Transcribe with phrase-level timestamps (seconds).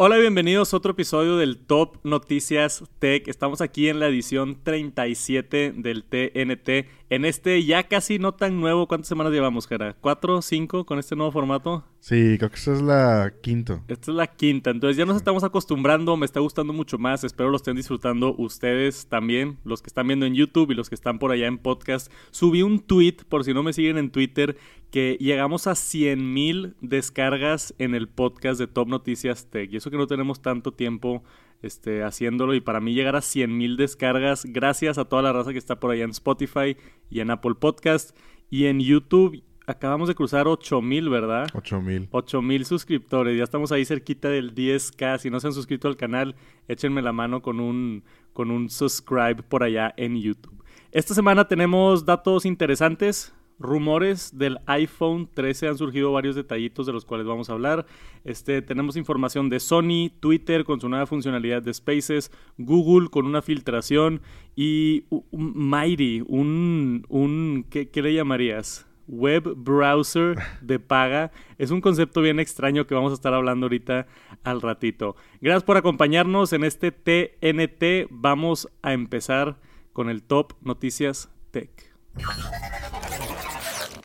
[0.00, 3.26] Hola y bienvenidos a otro episodio del Top Noticias Tech.
[3.26, 6.86] Estamos aquí en la edición 37 del TNT.
[7.10, 9.96] En este ya casi no tan nuevo, ¿cuántas semanas llevamos, Jera?
[10.00, 11.84] ¿Cuatro, cinco con este nuevo formato?
[11.98, 13.82] Sí, creo que esta es la quinta.
[13.88, 17.50] Esta es la quinta, entonces ya nos estamos acostumbrando, me está gustando mucho más, espero
[17.50, 21.18] lo estén disfrutando ustedes también, los que están viendo en YouTube y los que están
[21.18, 22.12] por allá en podcast.
[22.30, 24.56] Subí un tweet, por si no me siguen en Twitter,
[24.90, 29.70] que llegamos a 100 mil descargas en el podcast de Top Noticias Tech.
[29.72, 31.22] Y eso que no tenemos tanto tiempo
[31.62, 32.54] este, haciéndolo.
[32.54, 35.78] Y para mí llegar a 100 mil descargas, gracias a toda la raza que está
[35.78, 36.76] por allá en Spotify
[37.10, 38.16] y en Apple Podcast.
[38.50, 41.48] Y en YouTube acabamos de cruzar 8 mil, ¿verdad?
[41.52, 42.08] 8 mil.
[42.10, 43.36] 8 mil suscriptores.
[43.36, 45.18] Ya estamos ahí cerquita del 10k.
[45.18, 46.34] Si no se han suscrito al canal,
[46.66, 50.64] échenme la mano con un, con un subscribe por allá en YouTube.
[50.90, 57.04] Esta semana tenemos datos interesantes rumores del iPhone 13 han surgido varios detallitos de los
[57.04, 57.86] cuales vamos a hablar.
[58.24, 63.42] Este, tenemos información de Sony, Twitter con su nueva funcionalidad de Spaces, Google con una
[63.42, 64.20] filtración
[64.56, 68.86] y Mighty, un, un ¿qué, ¿qué, le llamarías?
[69.06, 71.32] Web browser de paga.
[71.56, 74.06] Es un concepto bien extraño que vamos a estar hablando ahorita
[74.44, 75.16] al ratito.
[75.40, 78.08] Gracias por acompañarnos en este TNT.
[78.10, 79.56] Vamos a empezar
[79.94, 81.87] con el top noticias tech.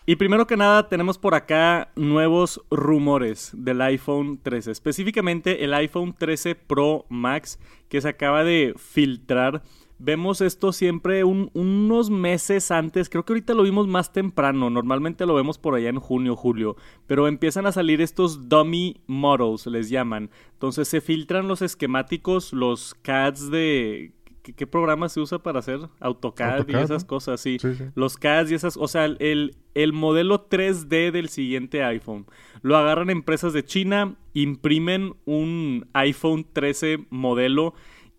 [0.06, 6.14] Y primero que nada tenemos por acá nuevos rumores del iPhone 13, específicamente el iPhone
[6.14, 9.64] 13 Pro Max que se acaba de filtrar.
[10.00, 15.36] Vemos esto siempre unos meses antes, creo que ahorita lo vimos más temprano, normalmente lo
[15.36, 16.76] vemos por allá en junio, julio,
[17.08, 20.30] pero empiezan a salir estos dummy models, les llaman.
[20.52, 24.12] Entonces se filtran los esquemáticos, los CADs de
[24.44, 27.40] ¿Qué, programa se usa para hacer AutoCAD, y esas cosas?
[27.40, 27.58] Sí.
[27.96, 32.26] Los CAD y esas, o sea, el, el modelo 3D del siguiente iPhone.
[32.62, 37.74] Lo agarran empresas de China, imprimen un iPhone 13 modelo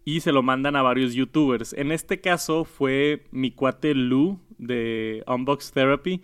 [0.05, 1.75] y se lo mandan a varios youtubers.
[1.75, 6.23] En este caso fue mi cuate Lu de Unbox Therapy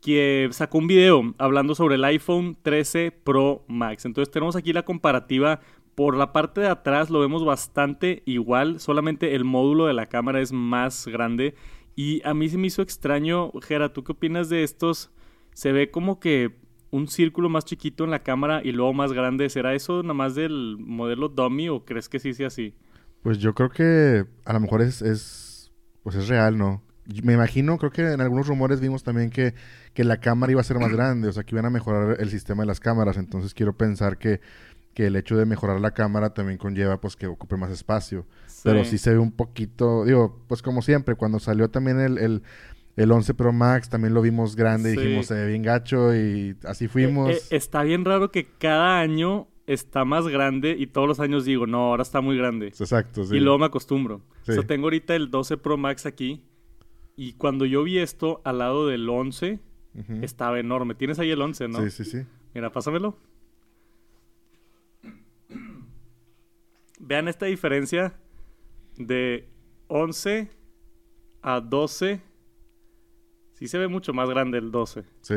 [0.00, 4.04] que sacó un video hablando sobre el iPhone 13 Pro Max.
[4.04, 5.60] Entonces tenemos aquí la comparativa
[5.94, 10.40] por la parte de atrás lo vemos bastante igual, solamente el módulo de la cámara
[10.40, 11.54] es más grande.
[11.94, 15.10] Y a mí se me hizo extraño, Gera, ¿tú qué opinas de estos?
[15.52, 16.56] Se ve como que
[16.90, 19.48] un círculo más chiquito en la cámara y luego más grande.
[19.48, 22.74] ¿Será eso nada más del modelo dummy o crees que sí sea así?
[23.22, 26.82] Pues yo creo que a lo mejor es, es pues es real, ¿no?
[27.24, 29.54] Me imagino, creo que en algunos rumores vimos también que,
[29.92, 32.30] que la cámara iba a ser más grande, o sea, que iban a mejorar el
[32.30, 33.16] sistema de las cámaras.
[33.16, 34.40] Entonces quiero pensar que
[34.94, 38.26] que el hecho de mejorar la cámara también conlleva pues que ocupe más espacio.
[38.64, 42.42] Pero sí se ve un poquito, digo, pues como siempre, cuando salió también el, el,
[42.96, 46.56] el 11 Pro Max también lo vimos grande y dijimos se ve bien gacho y
[46.64, 47.30] así fuimos.
[47.30, 51.44] Eh, eh, está bien raro que cada año está más grande y todos los años
[51.44, 52.68] digo, no, ahora está muy grande.
[52.68, 53.36] Exacto, sí.
[53.36, 54.22] Y luego me acostumbro.
[54.46, 56.44] O sea, tengo ahorita el 12 Pro Max aquí
[57.16, 59.58] y cuando yo vi esto al lado del 11
[60.22, 60.94] estaba enorme.
[60.94, 61.82] Tienes ahí el 11, ¿no?
[61.82, 62.26] Sí, sí, sí.
[62.54, 63.18] Mira, pásamelo.
[67.12, 68.14] Vean esta diferencia
[68.96, 69.46] de
[69.88, 70.48] 11
[71.42, 72.22] a 12.
[73.52, 75.04] Sí se ve mucho más grande el 12.
[75.20, 75.34] Sí.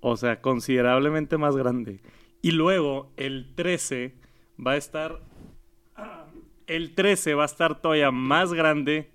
[0.00, 2.00] O sea, considerablemente más grande.
[2.42, 4.16] Y luego el 13
[4.58, 5.20] va a estar...
[6.66, 9.12] El 13 va a estar todavía más grande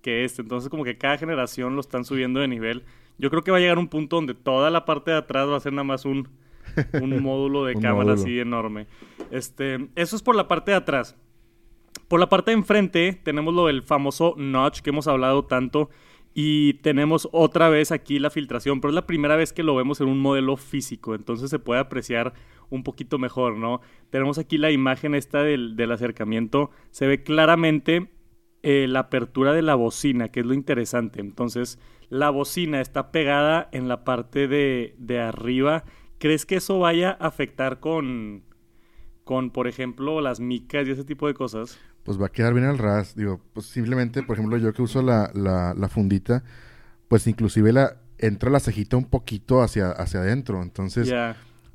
[0.00, 0.40] que este.
[0.40, 2.84] Entonces como que cada generación lo están subiendo de nivel.
[3.18, 5.58] Yo creo que va a llegar un punto donde toda la parte de atrás va
[5.58, 6.30] a ser nada más un
[7.02, 8.86] un módulo de cámara así enorme.
[9.30, 11.16] Este, eso es por la parte de atrás.
[12.08, 15.90] Por la parte de enfrente tenemos lo del famoso notch que hemos hablado tanto
[16.40, 20.00] y tenemos otra vez aquí la filtración, pero es la primera vez que lo vemos
[20.00, 22.32] en un modelo físico, entonces se puede apreciar
[22.70, 23.80] un poquito mejor, ¿no?
[24.10, 28.10] Tenemos aquí la imagen esta del, acercamiento, se ve claramente
[28.62, 31.20] eh, la apertura de la bocina, que es lo interesante.
[31.20, 31.78] Entonces,
[32.08, 35.84] la bocina está pegada en la parte de, de arriba
[36.18, 38.42] ¿Crees que eso vaya a afectar con,
[39.24, 41.78] con, por ejemplo, las micas y ese tipo de cosas?
[42.02, 43.14] Pues va a quedar bien al ras.
[43.14, 46.42] Digo, posiblemente, por ejemplo, yo que uso la, la, la fundita,
[47.08, 50.62] pues inclusive la entra la cejita un poquito hacia, hacia adentro.
[50.62, 51.12] Entonces,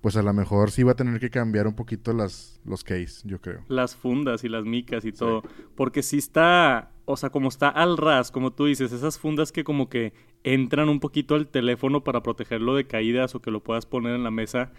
[0.01, 3.21] pues a lo mejor sí va a tener que cambiar un poquito las, los case,
[3.23, 3.63] yo creo.
[3.69, 5.43] Las fundas y las micas y todo.
[5.75, 9.63] Porque si está, o sea, como está al ras, como tú dices, esas fundas que
[9.63, 10.13] como que
[10.43, 14.23] entran un poquito al teléfono para protegerlo de caídas o que lo puedas poner en
[14.23, 14.71] la mesa,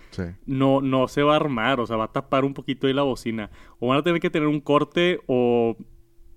[0.47, 3.03] no, no se va a armar, o sea, va a tapar un poquito ahí la
[3.03, 3.51] bocina.
[3.79, 5.77] O van a tener que tener un corte o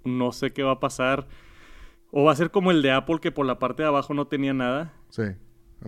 [0.06, 1.28] no sé qué va a pasar.
[2.12, 4.28] O va a ser como el de Apple que por la parte de abajo no
[4.28, 4.94] tenía nada.
[5.10, 5.24] Sí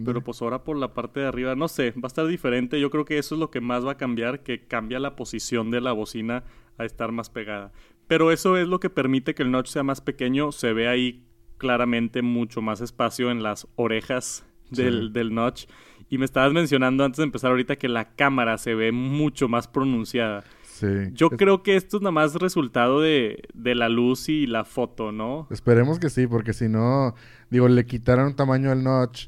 [0.05, 2.79] Pero pues ahora por la parte de arriba, no sé, va a estar diferente.
[2.79, 5.71] Yo creo que eso es lo que más va a cambiar, que cambia la posición
[5.71, 6.43] de la bocina
[6.77, 7.71] a estar más pegada.
[8.07, 10.51] Pero eso es lo que permite que el notch sea más pequeño.
[10.51, 11.25] Se ve ahí
[11.59, 15.67] claramente mucho más espacio en las orejas del, del notch.
[16.09, 19.67] Y me estabas mencionando antes de empezar ahorita que la cámara se ve mucho más
[19.67, 20.43] pronunciada.
[20.63, 20.87] Sí.
[21.11, 25.11] Yo creo que esto es nada más resultado de, de, la luz y la foto,
[25.11, 25.45] ¿no?
[25.51, 27.13] Esperemos que sí, porque si no,
[27.51, 29.27] digo, le quitaron tamaño al notch,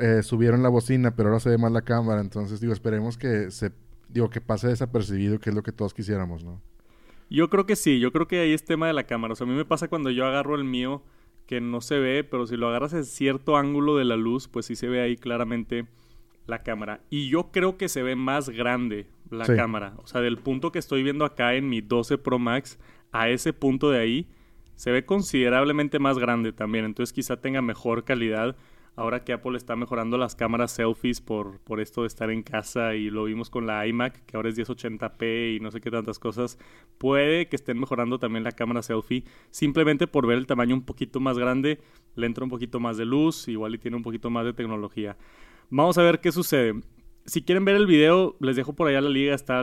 [0.00, 3.50] eh, subieron la bocina, pero ahora se ve más la cámara, entonces digo, esperemos que
[3.50, 3.70] se,
[4.08, 6.62] digo, que pase desapercibido, que es lo que todos quisiéramos, ¿no?
[7.28, 9.32] Yo creo que sí, yo creo que ahí es tema de la cámara.
[9.32, 11.02] O sea, a mí me pasa cuando yo agarro el mío
[11.46, 14.66] que no se ve, pero si lo agarras en cierto ángulo de la luz, pues
[14.66, 15.86] sí se ve ahí claramente
[16.46, 17.00] la cámara.
[17.10, 19.94] Y yo creo que se ve más grande la cámara.
[19.98, 22.78] O sea, del punto que estoy viendo acá en mi 12 Pro Max
[23.12, 24.28] a ese punto de ahí,
[24.74, 26.84] se ve considerablemente más grande también.
[26.84, 28.56] Entonces quizá tenga mejor calidad.
[28.96, 32.94] Ahora que Apple está mejorando las cámaras selfies por, por esto de estar en casa
[32.94, 36.18] y lo vimos con la iMac, que ahora es 1080p y no sé qué tantas
[36.18, 36.58] cosas,
[36.96, 41.20] puede que estén mejorando también la cámara selfie simplemente por ver el tamaño un poquito
[41.20, 41.78] más grande,
[42.14, 45.18] le entra un poquito más de luz, igual y tiene un poquito más de tecnología.
[45.68, 46.80] Vamos a ver qué sucede.
[47.26, 49.34] Si quieren ver el video, les dejo por allá la liga.
[49.34, 49.60] Está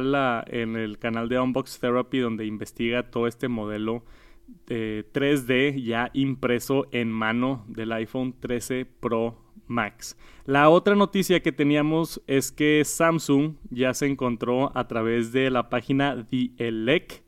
[0.48, 4.04] en el canal de Unbox Therapy donde investiga todo este modelo
[4.68, 10.18] de 3D ya impreso en mano del iPhone 13 Pro Max.
[10.46, 15.70] La otra noticia que teníamos es que Samsung ya se encontró a través de la
[15.70, 17.24] página The Elec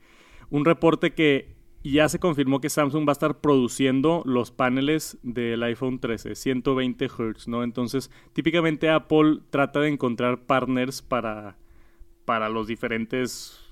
[0.49, 5.61] un reporte que ya se confirmó que Samsung va a estar produciendo los paneles del
[5.63, 7.63] iPhone 13, 120 Hz, ¿no?
[7.63, 11.57] Entonces, típicamente Apple trata de encontrar partners para,
[12.25, 13.64] para los diferentes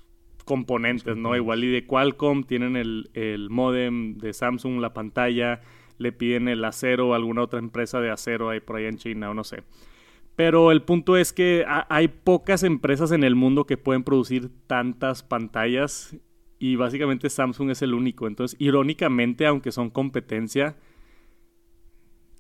[0.46, 1.36] componentes, ¿no?
[1.36, 5.62] Igual y de Qualcomm tienen el, el modem de Samsung, la pantalla,
[5.98, 9.30] le piden el acero a alguna otra empresa de acero ahí por ahí en China
[9.30, 9.64] o no sé.
[10.36, 15.22] Pero el punto es que hay pocas empresas en el mundo que pueden producir tantas
[15.22, 16.18] pantallas
[16.58, 18.26] y básicamente Samsung es el único.
[18.26, 20.76] Entonces, irónicamente, aunque son competencia,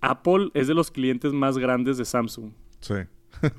[0.01, 2.51] Apple es de los clientes más grandes de Samsung.
[2.79, 2.95] Sí.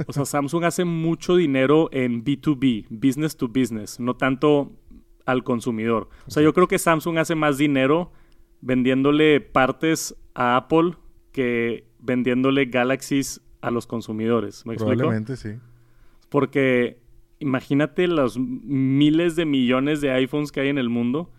[0.06, 4.73] O sea, Samsung hace mucho dinero en B2B, business to business, no tanto
[5.26, 6.09] al consumidor.
[6.26, 8.12] O sea, yo creo que Samsung hace más dinero
[8.61, 10.93] vendiéndole partes a Apple
[11.32, 14.65] que vendiéndole Galaxies a los consumidores.
[14.67, 15.55] ¿Me Probablemente sí.
[16.29, 16.99] Porque
[17.38, 21.31] imagínate los miles de millones de iPhones que hay en el mundo,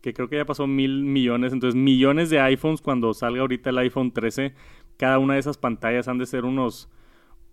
[0.00, 3.78] que creo que ya pasó mil millones, entonces millones de iPhones cuando salga ahorita el
[3.78, 4.54] iPhone 13,
[4.96, 6.90] cada una de esas pantallas han de ser unos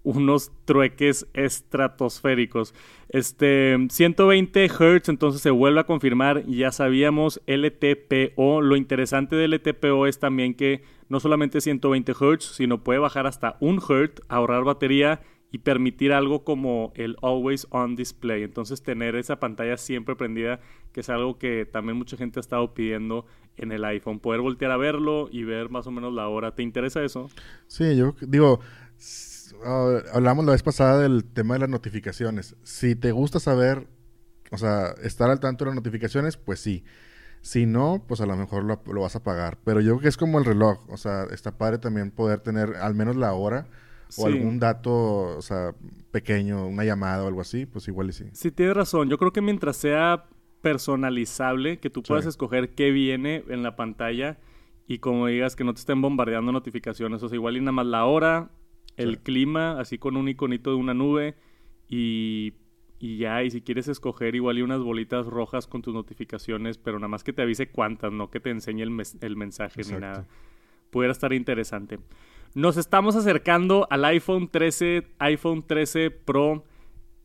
[0.03, 2.73] unos trueques estratosféricos.
[3.09, 10.07] Este 120 Hz entonces se vuelve a confirmar, ya sabíamos LTPO, lo interesante de LTPO
[10.07, 15.21] es también que no solamente 120 Hz, sino puede bajar hasta 1 Hz, ahorrar batería
[15.51, 18.43] y permitir algo como el Always On Display.
[18.43, 20.61] Entonces tener esa pantalla siempre prendida,
[20.93, 23.25] que es algo que también mucha gente ha estado pidiendo
[23.57, 24.19] en el iPhone.
[24.19, 26.55] Poder voltear a verlo y ver más o menos la hora.
[26.55, 27.29] ¿Te interesa eso?
[27.67, 28.61] Sí, yo digo,
[29.65, 32.55] uh, hablamos la vez pasada del tema de las notificaciones.
[32.63, 33.87] Si te gusta saber,
[34.51, 36.83] o sea, estar al tanto de las notificaciones, pues sí.
[37.41, 39.57] Si no, pues a lo mejor lo, lo vas a pagar.
[39.63, 40.79] Pero yo creo que es como el reloj.
[40.89, 43.67] O sea, está padre también poder tener al menos la hora
[44.17, 44.93] o algún dato,
[45.37, 45.73] o sea,
[46.11, 48.25] pequeño, una llamada o algo así, pues igual y sí.
[48.33, 49.09] Sí, tienes razón.
[49.09, 50.25] Yo creo que mientras sea
[50.61, 54.37] personalizable, que tú puedas escoger qué viene en la pantalla
[54.87, 57.85] y como digas que no te estén bombardeando notificaciones, o sea, igual y nada más
[57.85, 58.51] la hora,
[59.01, 61.35] el clima, así con un iconito de una nube
[61.87, 62.53] y,
[62.99, 66.99] y ya, y si quieres escoger igual y unas bolitas rojas con tus notificaciones, pero
[66.99, 70.27] nada más que te avise cuántas, no que te enseñe el, el mensaje ni nada.
[70.89, 71.99] Pudiera estar interesante.
[72.53, 76.65] Nos estamos acercando al iPhone 13, iPhone 13 Pro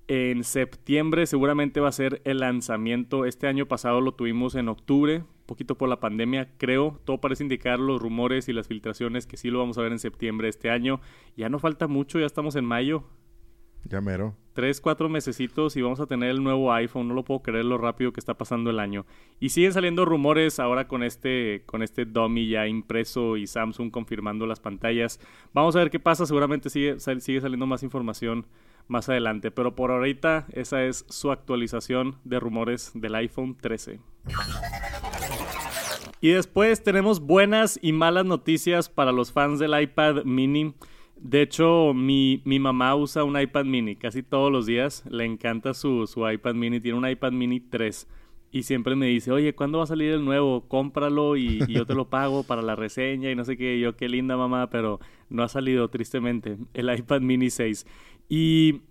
[0.09, 1.27] en septiembre.
[1.27, 3.25] Seguramente va a ser el lanzamiento.
[3.25, 7.01] Este año pasado lo tuvimos en octubre, poquito por la pandemia, creo.
[7.05, 9.99] Todo parece indicar los rumores y las filtraciones que sí lo vamos a ver en
[9.99, 11.01] septiembre este año.
[11.37, 13.05] Ya no falta mucho, ya estamos en mayo.
[13.89, 14.35] Ya mero.
[14.53, 17.09] Tres, cuatro mesecitos y vamos a tener el nuevo iPhone.
[17.09, 19.07] No lo puedo creer lo rápido que está pasando el año.
[19.39, 24.47] Y siguen saliendo rumores ahora con este, con este dummy ya impreso y Samsung confirmando
[24.47, 25.21] las pantallas.
[25.53, 26.27] Vamos a ver qué pasa.
[26.27, 28.47] Seguramente sigue, sigue saliendo más información
[28.89, 29.51] más adelante.
[29.51, 34.01] Pero por ahorita esa es su actualización de rumores del iPhone 13.
[36.21, 40.75] Y después tenemos buenas y malas noticias para los fans del iPad mini.
[41.17, 45.05] De hecho, mi, mi, mamá usa un iPad mini casi todos los días.
[45.11, 46.81] Le encanta su, su, iPad mini.
[46.81, 48.09] Tiene un iPad mini 3.
[48.51, 50.67] y siempre me dice, oye, ¿cuándo va a salir el nuevo?
[50.69, 53.79] Cómpralo y, yo te lo pago para la reseña y no sé qué.
[53.79, 57.87] Yo, qué linda mamá, pero no ha salido tristemente el iPad mini 6.
[58.29, 58.83] Y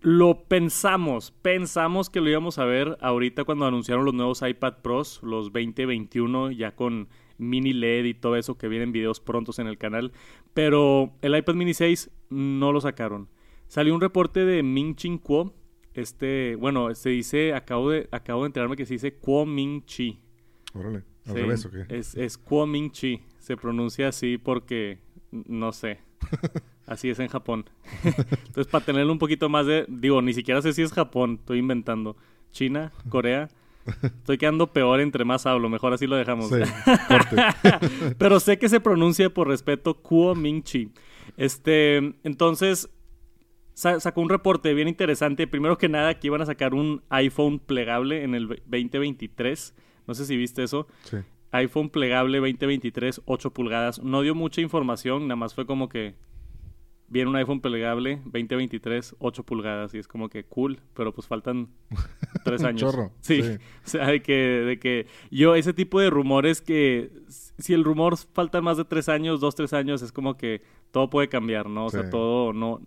[0.00, 5.20] lo pensamos, pensamos que lo íbamos a ver ahorita cuando anunciaron los nuevos iPad Pros,
[5.22, 9.78] los 2021, ya con mini LED y todo eso que vienen videos prontos en el
[9.78, 10.12] canal.
[10.52, 13.28] Pero el iPad mini 6 no lo sacaron.
[13.66, 15.54] Salió un reporte de Ming Chin Kuo.
[15.94, 20.20] Este, bueno, se dice, acabo de, acabo de enterarme que se dice Kuo Ming Chi.
[20.74, 21.86] Órale, ¿al revés o qué?
[21.88, 23.22] Es, es Kuo Ming Chi.
[23.38, 24.98] Se pronuncia así porque,
[25.30, 26.00] no sé.
[26.86, 27.64] Así es en Japón.
[28.04, 29.86] Entonces, para tenerlo un poquito más de.
[29.88, 32.16] Digo, ni siquiera sé si es Japón, estoy inventando.
[32.52, 33.48] China, Corea.
[34.02, 36.48] Estoy quedando peor entre más hablo, mejor así lo dejamos.
[36.48, 36.56] Sí,
[38.18, 40.90] Pero sé que se pronuncia por respeto Kuo Ming Chi.
[41.36, 42.88] Este, entonces,
[43.74, 45.46] sacó un reporte bien interesante.
[45.46, 49.74] Primero que nada, que iban a sacar un iPhone plegable en el 2023.
[50.06, 50.86] No sé si viste eso.
[51.02, 51.18] Sí.
[51.50, 54.02] iPhone plegable 2023, 8 pulgadas.
[54.02, 56.14] No dio mucha información, nada más fue como que
[57.08, 61.68] viene un iPhone plegable 2023, 8 pulgadas y es como que cool, pero pues faltan
[62.44, 62.80] 3 años.
[62.80, 63.12] Chorro.
[63.20, 63.40] Sí.
[63.84, 68.16] O sea, de que, de que yo, ese tipo de rumores que si el rumor
[68.16, 71.86] falta más de 3 años, 2, 3 años, es como que todo puede cambiar, ¿no?
[71.86, 72.80] O sea, todo no...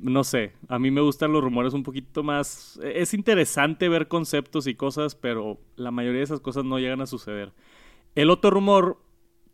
[0.00, 2.78] No sé, a mí me gustan los rumores un poquito más...
[2.84, 7.06] Es interesante ver conceptos y cosas, pero la mayoría de esas cosas no llegan a
[7.06, 7.52] suceder.
[8.14, 9.00] El otro rumor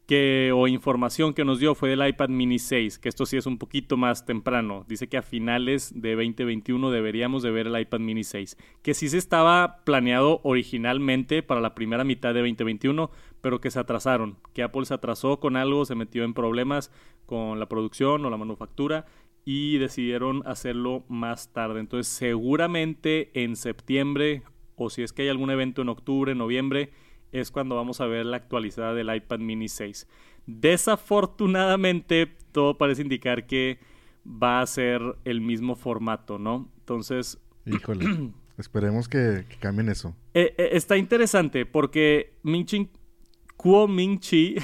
[0.06, 3.46] que, o información que nos dio fue del iPad mini 6, que esto sí es
[3.46, 4.84] un poquito más temprano.
[4.88, 9.08] Dice que a finales de 2021 deberíamos de ver el iPad mini 6, que sí
[9.08, 14.62] se estaba planeado originalmente para la primera mitad de 2021, pero que se atrasaron, que
[14.62, 16.90] Apple se atrasó con algo, se metió en problemas
[17.26, 19.06] con la producción o la manufactura
[19.46, 21.80] y decidieron hacerlo más tarde.
[21.80, 24.42] Entonces seguramente en septiembre
[24.76, 26.90] o si es que hay algún evento en octubre, noviembre,
[27.34, 30.06] es cuando vamos a ver la actualizada del iPad mini 6.
[30.46, 33.78] Desafortunadamente, todo parece indicar que
[34.26, 36.70] va a ser el mismo formato, ¿no?
[36.78, 37.38] Entonces...
[37.66, 38.32] Híjole.
[38.58, 40.14] Esperemos que, cambien eso.
[40.32, 42.66] Eh, eh, está interesante porque Ming
[43.56, 44.54] Kuo Ming Chi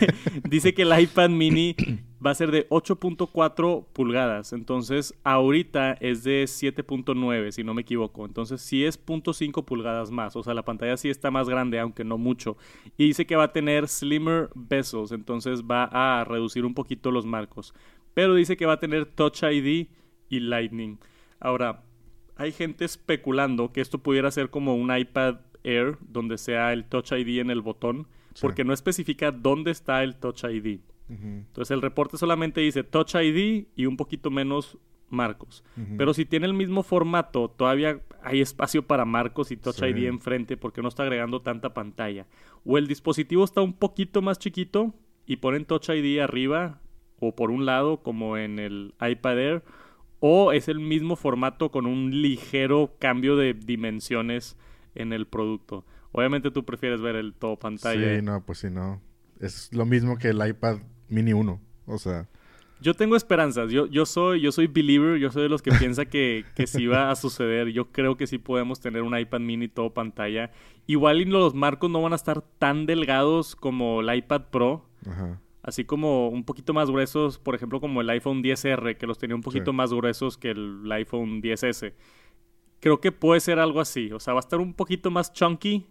[0.48, 1.74] dice que el iPad mini
[2.24, 4.52] va a ser de 8.4 pulgadas.
[4.52, 8.26] Entonces, ahorita es de 7.9, si no me equivoco.
[8.26, 10.36] Entonces, sí es 0.5 pulgadas más.
[10.36, 12.56] O sea, la pantalla sí está más grande, aunque no mucho.
[12.96, 15.12] Y dice que va a tener slimmer bezels.
[15.12, 17.74] Entonces, va a reducir un poquito los marcos.
[18.14, 19.88] Pero dice que va a tener Touch ID
[20.28, 20.98] y Lightning.
[21.38, 21.84] Ahora,
[22.36, 27.12] hay gente especulando que esto pudiera ser como un iPad Air, donde sea el Touch
[27.12, 28.06] ID en el botón.
[28.40, 30.80] Porque no especifica dónde está el Touch ID.
[31.10, 35.64] Entonces el reporte solamente dice Touch ID y un poquito menos marcos.
[35.98, 40.56] Pero si tiene el mismo formato, todavía hay espacio para marcos y Touch ID enfrente
[40.56, 42.26] porque no está agregando tanta pantalla.
[42.64, 44.94] O el dispositivo está un poquito más chiquito
[45.26, 46.80] y ponen Touch ID arriba
[47.18, 49.64] o por un lado como en el iPad Air.
[50.20, 54.56] O es el mismo formato con un ligero cambio de dimensiones
[54.94, 55.84] en el producto.
[56.12, 58.16] Obviamente tú prefieres ver el todo pantalla.
[58.16, 59.00] Sí, no, pues sí, no.
[59.40, 61.60] Es lo mismo que el iPad Mini 1.
[61.86, 62.26] O sea.
[62.80, 63.70] Yo tengo esperanzas.
[63.70, 66.86] Yo, yo soy, yo soy believer, yo soy de los que piensa que, que sí
[66.86, 67.68] va a suceder.
[67.68, 70.50] Yo creo que sí podemos tener un iPad mini todo pantalla.
[70.86, 74.86] Igual los marcos no van a estar tan delgados como el iPad Pro.
[75.06, 75.38] Ajá.
[75.62, 79.36] Así como un poquito más gruesos, por ejemplo, como el iPhone 10R, que los tenía
[79.36, 81.92] un poquito más gruesos que el iPhone 10S.
[82.80, 84.10] Creo que puede ser algo así.
[84.10, 85.86] O sea, va a estar un poquito más chunky,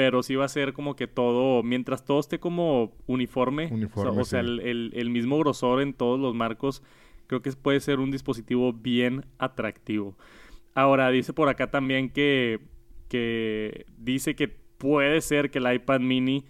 [0.00, 4.24] pero sí va a ser como que todo, mientras todo esté como uniforme, uniforme o
[4.24, 6.82] sea, el, mismo grosor en todos los marcos,
[7.26, 10.16] creo que puede ser un dispositivo bien atractivo.
[10.72, 12.60] Ahora, dice por acá también que,
[13.10, 16.46] que dice que puede ser que el iPad mini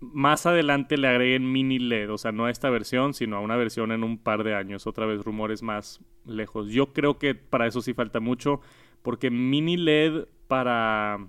[0.00, 3.54] más adelante le agreguen mini LED, o sea, no a esta versión, sino a una
[3.54, 6.72] versión en un par de años, otra vez rumores más lejos.
[6.72, 8.60] Yo creo que para eso sí falta mucho,
[9.02, 11.28] porque mini LED para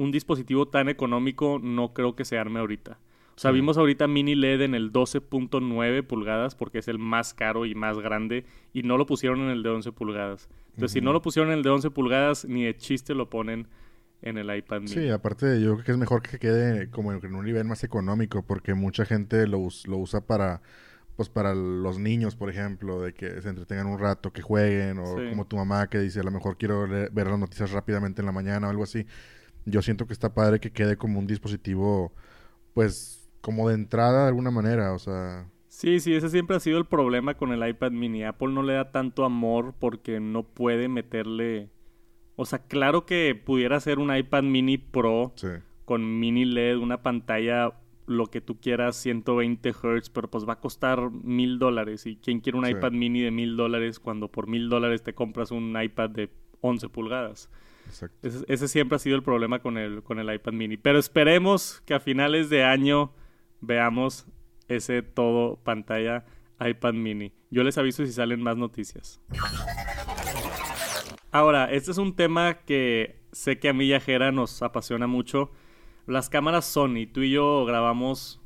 [0.00, 2.98] un dispositivo tan económico no creo que se arme ahorita.
[3.36, 7.64] O sea, vimos ahorita mini LED en el 12.9 pulgadas porque es el más caro
[7.64, 10.48] y más grande y no lo pusieron en el de 11 pulgadas.
[10.74, 13.66] Entonces, si no lo pusieron en el de 11 pulgadas, ni de chiste lo ponen
[14.20, 14.92] en el iPad mini.
[14.92, 18.42] Sí, aparte yo creo que es mejor que quede como en un nivel más económico
[18.42, 20.62] porque mucha gente lo, lo usa para
[21.16, 25.16] pues para los niños, por ejemplo, de que se entretengan un rato, que jueguen o
[25.28, 28.32] como tu mamá que dice, a lo mejor quiero ver las noticias rápidamente en la
[28.32, 29.06] mañana o algo así
[29.64, 32.12] yo siento que está padre que quede como un dispositivo,
[32.74, 35.46] pues, como de entrada de alguna manera, o sea...
[35.68, 38.24] Sí, sí, ese siempre ha sido el problema con el iPad mini.
[38.24, 41.70] Apple no le da tanto amor porque no puede meterle
[42.36, 45.48] O sea, claro que pudiera ser un iPad mini Pro Sí.
[45.84, 47.72] con mini LED, una pantalla,
[48.06, 52.06] lo que tú quieras, 120 Hz, pero pues va a costar mil dólares.
[52.06, 52.72] ¿Y quién quiere un Sí.
[52.72, 56.30] iPad mini de mil dólares cuando por mil dólares te compras un iPad de
[56.62, 57.50] 11 pulgadas?
[57.90, 58.28] Exacto.
[58.46, 60.76] Ese, siempre ha sido el problema con el, con el iPad mini.
[60.76, 63.12] Pero esperemos que a finales de año
[63.60, 64.26] veamos
[64.68, 66.24] ese todo pantalla
[66.60, 67.32] iPad mini.
[67.50, 69.20] Yo les aviso si salen más noticias.
[71.32, 75.50] Ahora, este es un tema que sé que a mí y a nos apasiona mucho.
[76.06, 78.39] Las cámaras Sony, tú y yo grabamos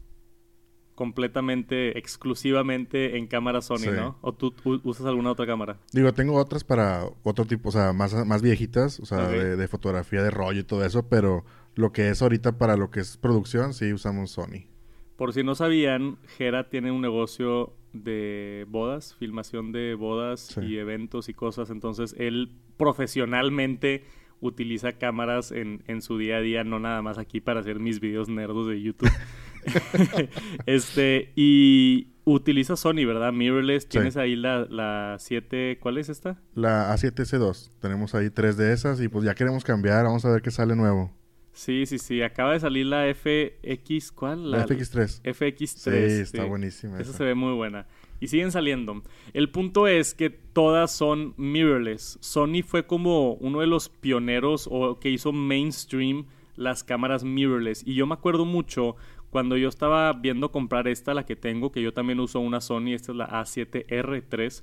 [0.94, 3.90] completamente, exclusivamente en cámara Sony, Sí.
[3.94, 4.16] ¿no?
[4.20, 5.78] ¿O tú usas alguna otra cámara?
[5.92, 9.68] Digo, tengo otras para otro tipo, o sea, más, más viejitas, o sea, de, de
[9.68, 13.16] fotografía de rollo y todo eso, pero lo que es ahorita para lo que es
[13.16, 14.66] producción, sí usamos Sony.
[15.16, 20.60] Por si no sabían, Jera tiene un negocio de bodas, filmación de bodas Sí.
[20.62, 21.70] y eventos y cosas.
[21.70, 24.04] Entonces, él profesionalmente
[24.40, 28.00] utiliza cámaras en, en su día a día, no nada más aquí para hacer mis
[28.00, 29.08] videos nerdos de YouTube.
[30.66, 33.32] este, y utiliza Sony, ¿verdad?
[33.32, 33.88] Mirrorless.
[33.88, 36.40] Tienes ahí la, la 7, ¿cuál es esta?
[36.54, 40.42] La A7C2, tenemos ahí tres de esas y pues ya queremos cambiar, vamos a ver
[40.42, 41.10] qué sale nuevo.
[41.54, 42.20] Sí, sí, sí.
[42.20, 44.50] Acaba de salir la FX, ¿cuál?
[44.50, 45.22] La, FX3.
[45.22, 46.08] FX3.
[46.08, 47.18] Sí, está buenísima Esa esa.
[47.18, 47.86] se ve muy buena.
[48.20, 49.02] Y siguen saliendo.
[49.32, 52.18] El punto es que todas son mirrorless.
[52.20, 57.82] Sony fue como uno de los pioneros o que hizo mainstream las cámaras mirrorless.
[57.86, 58.96] Y yo me acuerdo mucho
[59.34, 62.92] cuando yo estaba viendo comprar esta, la que tengo, que yo también uso una Sony,
[62.94, 64.62] esta es la A7R3,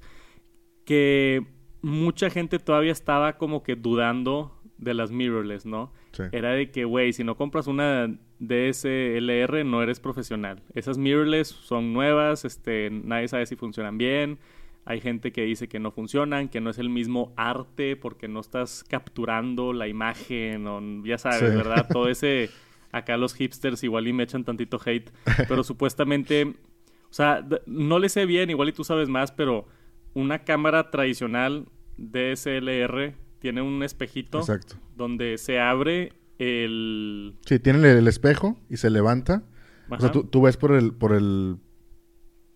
[0.85, 1.45] que
[1.81, 5.91] mucha gente todavía estaba como que dudando de las mirrorless, ¿no?
[6.13, 6.23] Sí.
[6.31, 10.63] Era de que, güey, si no compras una DSLR no eres profesional.
[10.73, 14.39] Esas mirrorless son nuevas, este, nadie sabe si funcionan bien.
[14.85, 18.39] Hay gente que dice que no funcionan, que no es el mismo arte porque no
[18.39, 21.57] estás capturando la imagen o ya sabes, Sí.
[21.57, 21.87] ¿verdad?
[21.91, 22.49] Todo ese
[22.91, 25.11] acá los hipsters igual y me echan tantito hate,
[25.47, 29.67] pero supuestamente, o sea, no le sé bien, igual y tú sabes más, pero
[30.13, 31.67] una cámara tradicional
[31.97, 34.75] DSLR tiene un espejito Exacto.
[34.95, 37.35] donde se abre el...
[37.45, 39.43] Sí, tiene el, el espejo y se levanta.
[39.89, 40.11] O sea, Ajá.
[40.11, 41.57] tú, tú ves por el, por el,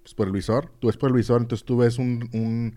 [0.05, 2.75] pues, por el visor, tú ves por el visor, entonces tú ves un, un,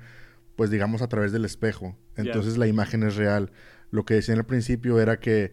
[0.57, 1.97] pues digamos a través del espejo.
[2.17, 3.53] Entonces la imagen es real.
[3.91, 5.53] Lo que decían al principio era que,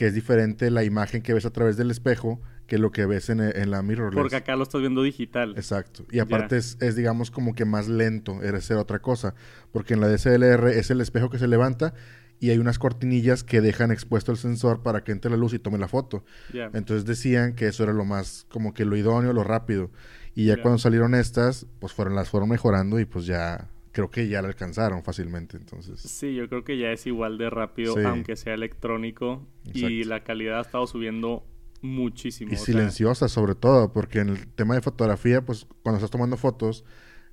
[0.00, 3.28] que es diferente la imagen que ves a través del espejo que lo que ves
[3.28, 4.18] en, en la mirrorless.
[4.18, 5.52] Porque acá lo estás viendo digital.
[5.58, 6.06] Exacto.
[6.10, 9.34] Y aparte es, es, digamos, como que más lento, era ser otra cosa.
[9.72, 11.92] Porque en la DSLR es el espejo que se levanta
[12.38, 15.58] y hay unas cortinillas que dejan expuesto el sensor para que entre la luz y
[15.58, 16.24] tome la foto.
[16.72, 19.90] Entonces decían que eso era lo más, como que lo idóneo, lo rápido.
[20.34, 20.62] Y ya Ya.
[20.62, 24.48] cuando salieron estas, pues fueron, las fueron mejorando y pues ya, creo que ya la
[24.48, 25.56] alcanzaron fácilmente.
[25.56, 28.02] Entonces, Sí, yo creo que ya es igual de rápido, Sí.
[28.04, 29.46] aunque sea electrónico.
[29.72, 31.46] Y la calidad ha estado subiendo
[31.82, 32.52] muchísimo.
[32.52, 36.36] y sea, silenciosa sobre todo, porque en el tema de fotografía, pues cuando estás tomando
[36.36, 36.84] fotos,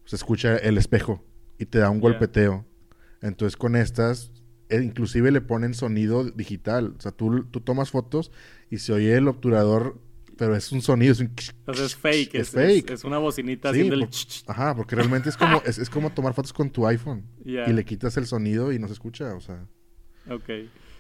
[0.06, 1.24] se escucha el espejo
[1.58, 2.66] y te da un golpeteo.
[3.22, 4.32] Entonces con estas,
[4.70, 6.94] eh, inclusive le ponen sonido digital.
[6.98, 8.32] O sea, tú, tú tomas fotos
[8.70, 10.00] y se oye el obturador,
[10.38, 11.32] pero es un sonido, es un...
[11.66, 12.36] o sea, es fake.
[12.36, 12.90] Es Es, fake.
[12.92, 14.08] es- es una bocinita Sí, haciendo el...
[14.48, 17.24] Ajá, porque realmente es como, es, es como tomar fotos con tu iPhone.
[17.46, 19.66] Y le quitas el sonido y no se escucha, o sea...
[20.30, 20.50] Ok.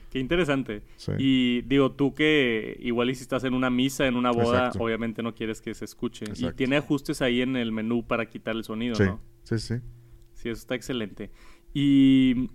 [0.09, 0.83] Qué interesante.
[0.95, 1.11] Sí.
[1.17, 4.79] Y digo, tú que igual y si estás en una misa, en una boda, Exacto.
[4.83, 6.25] obviamente no quieres que se escuche.
[6.37, 9.19] Y tiene ajustes ahí en el menú para quitar el sonido, sí, ¿no?
[9.43, 9.75] sí, sí.
[10.33, 11.29] Sí, eso está excelente.
[11.73, 12.49] Y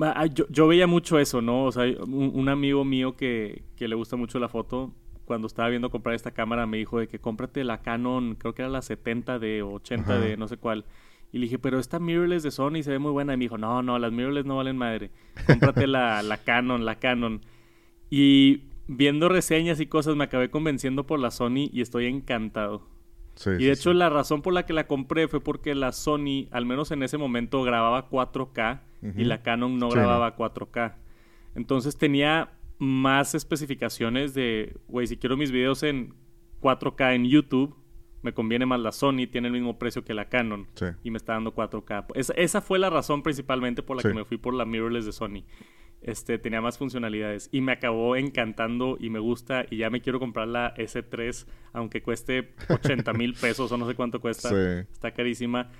[0.00, 1.64] ah, yo, yo veía mucho eso, ¿no?
[1.64, 4.94] O sea, un, un amigo mío que, que le gusta mucho la foto,
[5.28, 8.62] cuando estaba viendo comprar esta cámara, me dijo de que cómprate la Canon, creo que
[8.62, 10.36] era la 70D o 80D, Ajá.
[10.36, 10.84] no sé cuál.
[11.32, 13.34] Y le dije, pero esta mirrorless de Sony se ve muy buena.
[13.34, 15.12] Y me dijo, no, no, las mirrorless no valen madre.
[15.46, 17.42] Cómprate la, la Canon, la Canon.
[18.10, 22.88] Y viendo reseñas y cosas, me acabé convenciendo por la Sony y estoy encantado.
[23.34, 23.96] sí, Y sí, de hecho sí.
[23.96, 27.18] la razón por la que la compré fue porque la Sony, al menos en ese
[27.18, 29.24] momento, grababa 4K y Ujú.
[29.24, 30.96] la Canon no grababa 4K.
[31.54, 36.14] Entonces tenía más especificaciones de, güey, si quiero mis videos en
[36.60, 37.74] 4K en YouTube,
[38.22, 40.86] me conviene más la Sony, tiene el mismo precio que la Canon Sí.
[41.04, 42.06] y me está dando 4K.
[42.14, 44.08] Esa, esa fue la razón principalmente por la Sí.
[44.08, 45.44] que me fui por la mirrorless de Sony.
[46.00, 50.20] Este, tenía más funcionalidades y me acabó encantando y me gusta y ya me quiero
[50.20, 54.48] comprar la S3 aunque cueste 80 mil pesos o no sé cuánto cuesta.
[54.50, 54.86] Sí.
[54.92, 55.70] Está carísima.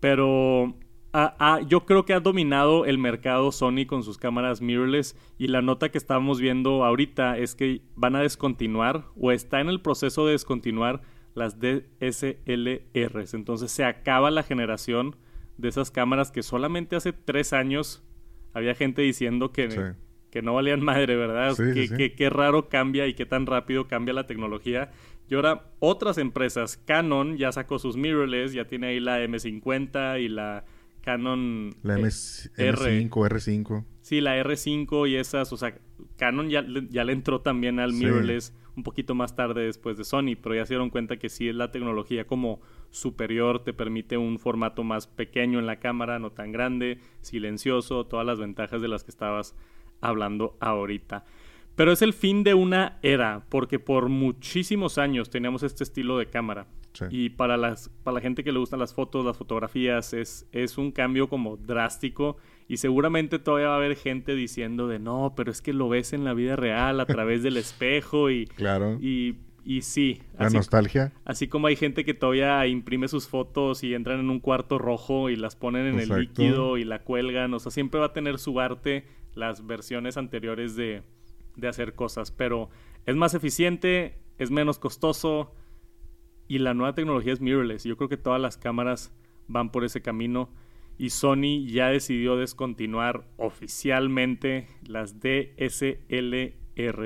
[0.00, 0.74] Pero
[1.12, 5.48] ah, ah, yo creo que ha dominado el mercado Sony con sus cámaras mirrorless y
[5.48, 9.80] la nota que estábamos viendo ahorita es que van a descontinuar o está en el
[9.80, 11.02] proceso de descontinuar
[11.34, 13.34] las DSLRs.
[13.34, 15.16] Entonces se acaba la generación
[15.56, 18.02] de esas cámaras que solamente hace tres años
[18.54, 19.94] había gente diciendo que,
[20.30, 21.56] que no valían madre, ¿verdad?
[21.56, 24.90] que, qué raro cambia y qué tan rápido cambia la tecnología.
[25.28, 30.28] Y ahora otras empresas, Canon ya sacó sus mirrorless, ya tiene ahí la M50 y
[30.28, 30.64] la
[31.08, 33.84] Canon la M 5 R5.
[34.02, 35.74] Sí, la R5 y esas, o sea,
[36.18, 40.36] Canon ya, ya le entró también al mirrorless un poquito más tarde después de Sony,
[40.40, 44.38] pero ya se dieron cuenta que sí es la tecnología como superior, te permite un
[44.38, 49.02] formato más pequeño en la cámara, no tan grande, silencioso, todas las ventajas de las
[49.02, 49.56] que estabas
[50.02, 51.24] hablando ahorita.
[51.74, 56.26] Pero es el fin de una era, porque por muchísimos años teníamos este estilo de
[56.26, 56.66] cámara.
[57.10, 60.78] Y para, las, para la gente que le gustan las fotos, las fotografías, es, es
[60.78, 62.36] un cambio como drástico.
[62.66, 66.12] Y seguramente todavía va a haber gente diciendo de no, pero es que lo ves
[66.12, 68.46] en la vida real a través del espejo y...
[68.46, 68.98] Claro.
[69.00, 70.22] Y, y sí.
[70.38, 71.12] La nostalgia.
[71.24, 75.30] Así como hay gente que todavía imprime sus fotos y entran en un cuarto rojo
[75.30, 77.54] y las ponen en el líquido y la cuelgan.
[77.54, 81.02] O sea, siempre va a tener su arte las versiones anteriores de,
[81.56, 82.70] de hacer cosas, pero
[83.06, 85.52] es más eficiente, es menos costoso
[86.48, 87.84] y la nueva tecnología es mirrorless.
[87.84, 89.14] Yo creo que todas las cámaras
[89.46, 90.50] van por ese camino
[90.96, 96.54] y Sony ya decidió descontinuar oficialmente las DSLR.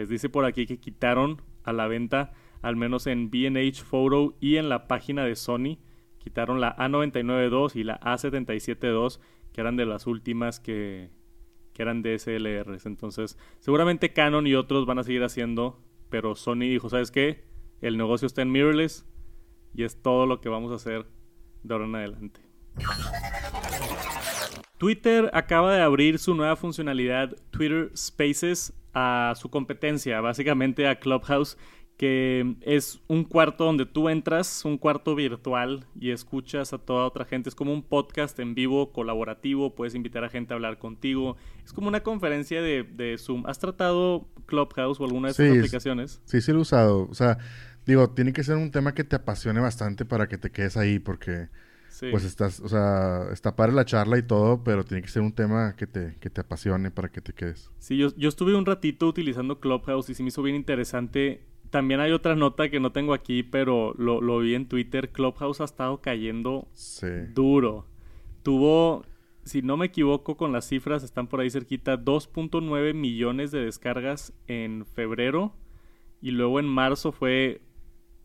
[0.08, 4.68] Dice por aquí que quitaron a la venta, al menos en B&H Photo y en
[4.68, 5.78] la página de Sony,
[6.18, 9.18] quitaron la A99 y la A77
[9.52, 11.10] que eran de las últimas que,
[11.74, 12.86] que eran DSLRs.
[12.86, 17.44] Entonces, seguramente Canon y otros van a seguir haciendo, pero Sony dijo, ¿sabes qué?
[17.82, 19.04] El negocio está en mirrorless
[19.74, 21.06] y es todo lo que vamos a hacer
[21.62, 22.40] de ahora en adelante.
[24.78, 31.56] Twitter acaba de abrir su nueva funcionalidad Twitter Spaces a su competencia, básicamente a Clubhouse,
[31.96, 37.24] que es un cuarto donde tú entras, un cuarto virtual y escuchas a toda otra
[37.24, 37.48] gente.
[37.48, 41.36] Es como un podcast en vivo, colaborativo, puedes invitar a gente a hablar contigo.
[41.64, 43.46] Es como una conferencia de, Zoom.
[43.46, 46.20] ¿Has tratado Clubhouse o alguna de sus aplicaciones?
[46.24, 47.06] Sí, sí lo he usado.
[47.08, 47.38] O sea,
[47.86, 50.98] digo, tiene que ser un tema que te apasione bastante para que te quedes ahí
[50.98, 51.48] porque...
[52.10, 55.32] Pues estás, o sea, está para la charla y todo, pero tiene que ser un
[55.32, 57.70] tema que te, que te apasione para que te quedes.
[57.78, 62.00] Sí, yo, yo estuve un ratito utilizando Clubhouse y se me hizo bien interesante también
[62.00, 65.10] hay otra nota que no tengo aquí, pero lo, vi en Twitter.
[65.10, 66.68] Clubhouse ha estado cayendo
[67.34, 67.86] duro.
[68.42, 69.06] Tuvo,
[69.44, 74.34] si no me equivoco con las cifras, están por ahí cerquita, 2.9 millones de descargas
[74.48, 75.54] en febrero.
[76.20, 77.62] Y luego en marzo fue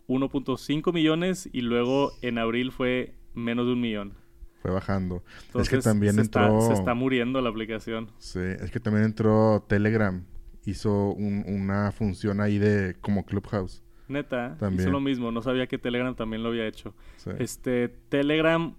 [0.08, 4.14] 1.5 millones y luego en abril fue menos de un millón.
[4.62, 5.24] Fue bajando.
[5.54, 6.62] es que también entró...
[6.62, 8.12] se está muriendo la aplicación.
[8.18, 10.24] Sí, es que también entró Telegram
[10.68, 13.84] hizo una función ahí de como Clubhouse.
[14.10, 14.82] Neta, también.
[14.82, 15.32] hizo lo mismo.
[15.32, 16.94] No sabía que Telegram también lo había hecho.
[17.40, 18.76] Este, Telegram,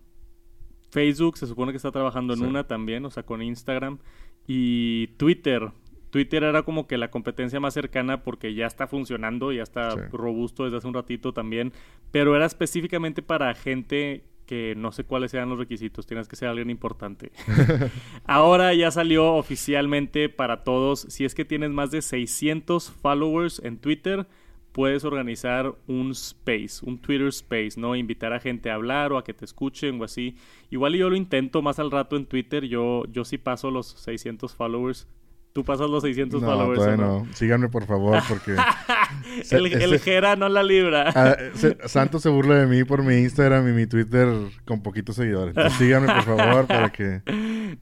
[0.90, 3.98] Facebook se supone que está trabajando en una también, o sea, con Instagram.
[4.46, 5.70] Y Twitter.
[6.10, 10.64] Twitter era como que la competencia más cercana porque ya está funcionando, ya está robusto
[10.64, 11.72] desde hace un ratito también.
[12.10, 16.48] Pero era específicamente para gente que no sé cuáles sean los requisitos, tienes que ser
[16.48, 17.30] alguien importante.
[18.24, 23.76] Ahora ya salió oficialmente para todos, si es que tienes más de 600 followers en
[23.76, 24.26] Twitter,
[24.72, 27.94] puedes organizar un space, un Twitter space, ¿no?
[27.94, 30.36] Invitar a gente a hablar o a que te escuchen o así.
[30.70, 34.54] Igual yo lo intento más al rato en Twitter, yo, yo sí paso los 600
[34.54, 35.06] followers
[35.52, 36.98] Tú pasas los 600 no, followers.
[36.98, 38.54] no, síganme por favor, porque.
[39.50, 41.10] el, el Jera no la libra.
[41.14, 41.36] Ah,
[41.86, 44.28] Santo se burla de mí por mi Instagram y mi Twitter
[44.64, 45.56] con poquitos seguidores.
[45.56, 47.22] Entonces, síganme por favor para que.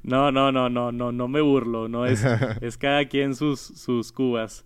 [0.02, 1.88] No, no, no, no, no, no me burlo.
[1.88, 2.24] No es,
[2.60, 4.64] es cada quien sus, sus cubas.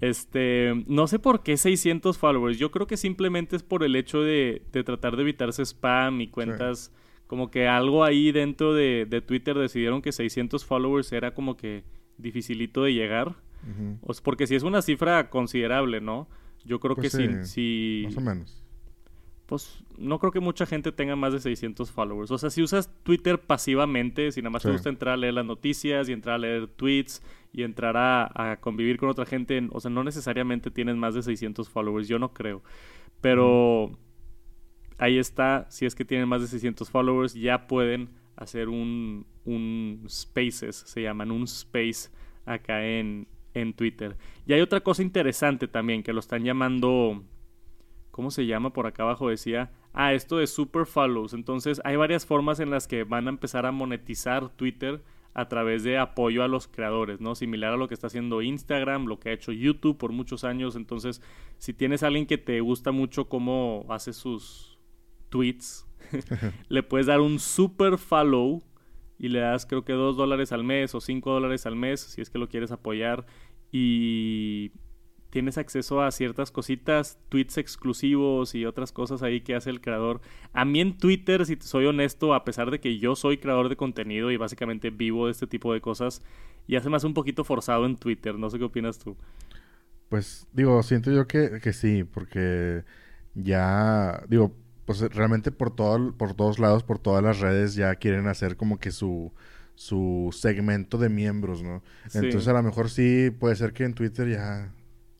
[0.00, 2.58] Este, no sé por qué 600 followers.
[2.58, 6.28] Yo creo que simplemente es por el hecho de, de tratar de evitarse spam y
[6.28, 6.92] cuentas.
[7.26, 11.82] Como que algo ahí dentro de, de Twitter decidieron que 600 followers era como que
[12.18, 13.34] dificilito de llegar.
[14.22, 16.28] porque si es una cifra considerable, ¿no?
[16.64, 18.62] Yo creo pues que sí, Más o menos.
[19.46, 22.32] Pues no creo que mucha gente tenga más de 600 followers.
[22.32, 25.46] O sea, si usas Twitter pasivamente, si nada más te gusta entrar a leer las
[25.46, 29.90] noticias y entrar a leer tweets y entrar a, convivir con otra gente, o sea,
[29.90, 32.60] no necesariamente tienes más de 600 followers, yo no creo.
[33.20, 33.96] Pero
[34.98, 40.04] ahí está, si es que tienen más de 600 followers, ya pueden hacer un, un
[40.08, 42.10] Spaces, se llaman un Space
[42.44, 44.16] acá en, en Twitter.
[44.46, 47.24] Y hay otra cosa interesante también, que lo están llamando,
[48.10, 48.72] ¿cómo se llama?
[48.72, 51.32] Por acá abajo decía, ah, esto de Super Follows.
[51.32, 55.02] Entonces hay varias formas en las que van a empezar a monetizar Twitter
[55.34, 57.34] a través de apoyo a los creadores, ¿no?
[57.34, 60.76] Similar a lo que está haciendo Instagram, lo que ha hecho YouTube por muchos años.
[60.76, 61.20] Entonces,
[61.58, 64.78] si tienes a alguien que te gusta mucho cómo hace sus
[65.28, 65.86] tweets,
[66.68, 68.62] le puedes dar un super follow
[69.18, 72.20] y le das creo que 2 dólares al mes o 5 dólares al mes si
[72.20, 73.26] es que lo quieres apoyar
[73.72, 74.72] y
[75.30, 80.22] tienes acceso a ciertas cositas, tweets exclusivos y otras cosas ahí que hace el creador.
[80.54, 83.76] A mí en Twitter, si soy honesto, a pesar de que yo soy creador de
[83.76, 86.22] contenido y básicamente vivo de este tipo de cosas,
[86.66, 88.38] ya se me hace un poquito forzado en Twitter.
[88.38, 89.16] No sé qué opinas tú.
[90.08, 92.84] Pues digo, siento yo que, que sí, porque
[93.34, 94.54] ya, digo,
[94.86, 98.78] pues realmente por, todo, por todos lados, por todas las redes ya quieren hacer como
[98.78, 99.32] que su,
[99.74, 101.82] su segmento de miembros, ¿no?
[102.14, 104.72] Entonces a lo mejor sí puede ser que en Twitter ya,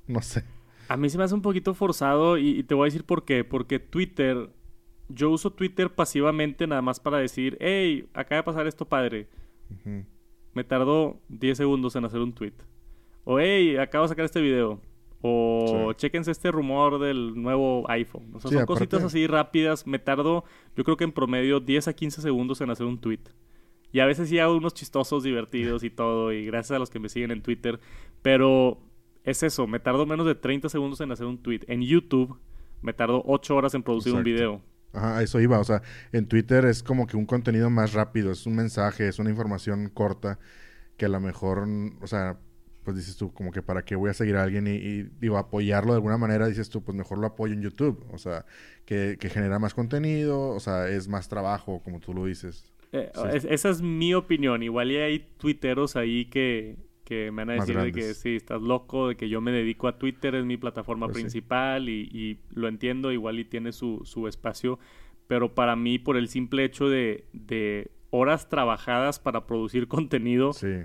[0.06, 0.44] no sé.
[0.88, 3.44] A mí se me hace un poquito forzado y, te voy a decir por qué.
[3.44, 4.50] Porque Twitter,
[5.08, 9.28] yo uso Twitter pasivamente nada más para decir, hey, acaba de pasar esto padre.
[10.54, 12.54] Me tardó 10 segundos en hacer un tweet.
[13.24, 14.80] O hey, acabo de sacar este video.
[15.28, 18.30] O chequense este rumor del nuevo iPhone.
[18.34, 19.86] O sea, son cositas así rápidas.
[19.86, 20.44] Me tardo,
[20.76, 23.20] yo creo que en promedio 10 a 15 segundos en hacer un tweet.
[23.92, 26.32] Y a veces sí hago unos chistosos, divertidos y todo.
[26.32, 27.80] Y gracias a los que me siguen en Twitter.
[28.22, 28.78] Pero
[29.24, 31.60] es eso, me tardo menos de 30 segundos en hacer un tweet.
[31.66, 32.38] En YouTube
[32.82, 34.62] me tardo 8 horas en producir un video.
[34.92, 35.58] Ajá, eso iba.
[35.58, 38.30] O sea, en Twitter es como que un contenido más rápido.
[38.30, 40.38] Es un mensaje, es una información corta
[40.96, 41.66] que a lo mejor,
[42.00, 42.38] o sea,
[42.86, 45.90] pues dices tú, como que para qué voy a seguir a alguien y, digo, apoyarlo
[45.90, 48.46] de alguna manera, dices tú, pues mejor lo apoyo en YouTube, o sea,
[48.84, 52.72] que, genera más contenido, o sea, es más trabajo, como tú lo dices.
[52.92, 53.10] Eh,
[53.50, 57.76] esa es mi opinión, igual y hay tuiteros ahí que, que me van a decir
[57.76, 61.06] de que sí, estás loco, de que yo me dedico a Twitter, es mi plataforma
[61.08, 64.78] pues principal y, y, lo entiendo, igual y tiene su, su espacio,
[65.26, 70.84] pero para mí, por el simple hecho de, de horas trabajadas para producir contenido, sí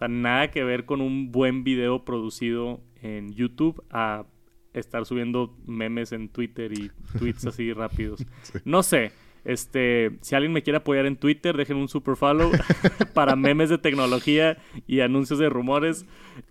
[0.00, 4.26] sea, nada que ver con un buen video producido en YouTube a
[4.72, 8.24] estar subiendo memes en Twitter y tweets así rápidos.
[8.64, 9.12] No sé.
[9.42, 12.50] Este, si alguien me quiere apoyar en Twitter, dejen un super follow
[13.14, 16.04] para memes de tecnología y anuncios de rumores.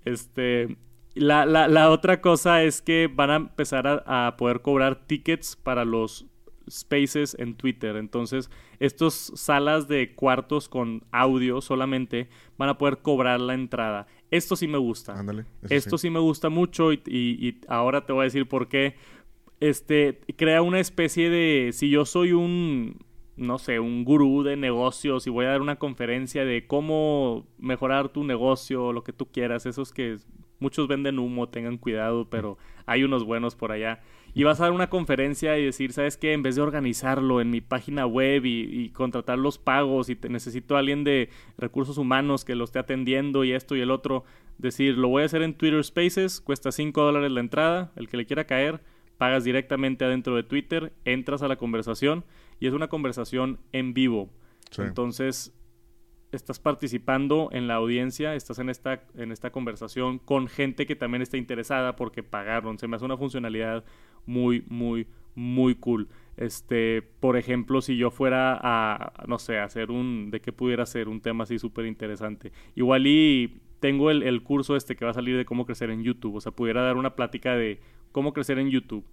[0.06, 0.76] Este,
[1.14, 5.56] la, la, la otra cosa es que van a empezar a, a poder cobrar tickets
[5.56, 6.26] para los
[6.70, 7.96] spaces en Twitter.
[7.96, 14.08] Entonces, estas salas de cuartos con audio solamente van a poder cobrar la entrada.
[14.32, 15.16] Esto sí me gusta.
[15.70, 16.10] Esto sí.
[16.10, 18.96] me gusta mucho y, ahora te voy a decir por qué.
[19.60, 22.98] Este, crea una especie de, si yo soy un,
[23.36, 28.10] no sé, un gurú de negocios y voy a dar una conferencia de cómo mejorar
[28.10, 30.18] tu negocio lo que tú quieras, esos que
[30.60, 34.02] muchos venden humo, tengan cuidado, pero hay unos buenos por allá
[34.34, 36.34] y vas a dar una conferencia y decir, ¿sabes qué?
[36.34, 40.76] En vez de organizarlo en mi página web y, contratar los pagos y te necesito
[40.76, 44.24] a alguien de recursos humanos que lo esté atendiendo y esto y el otro,
[44.58, 48.18] decir, lo voy a hacer en Twitter Spaces, cuesta 5 dólares la entrada, el que
[48.18, 48.82] le quiera caer,
[49.18, 52.26] pagas directamente adentro de Twitter, entras a la conversación
[52.60, 54.30] y es una conversación en vivo.
[54.78, 55.54] Entonces,
[56.32, 61.22] estás participando en la audiencia, estás en esta, en esta conversación con gente que también
[61.22, 62.78] está interesada porque pagaron.
[62.78, 63.84] Se me hace una funcionalidad
[64.26, 66.08] muy, muy, muy cool.
[66.38, 71.10] Este, por ejemplo, si yo fuera a, no sé, hacer un, de qué pudiera ser
[71.10, 72.52] un tema así súper interesante.
[72.76, 76.36] Igual y tengo el, curso este que va a salir de cómo crecer en YouTube.
[76.36, 77.80] O sea, pudiera dar una plática de
[78.12, 79.06] cómo crecer en YouTube.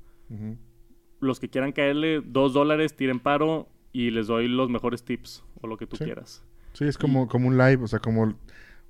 [1.20, 5.66] Los que quieran caerle dos dólares, tiren paro y les doy los mejores tips o
[5.66, 6.44] lo que tú quieras.
[6.76, 8.34] Sí, es como, como un live, o sea, como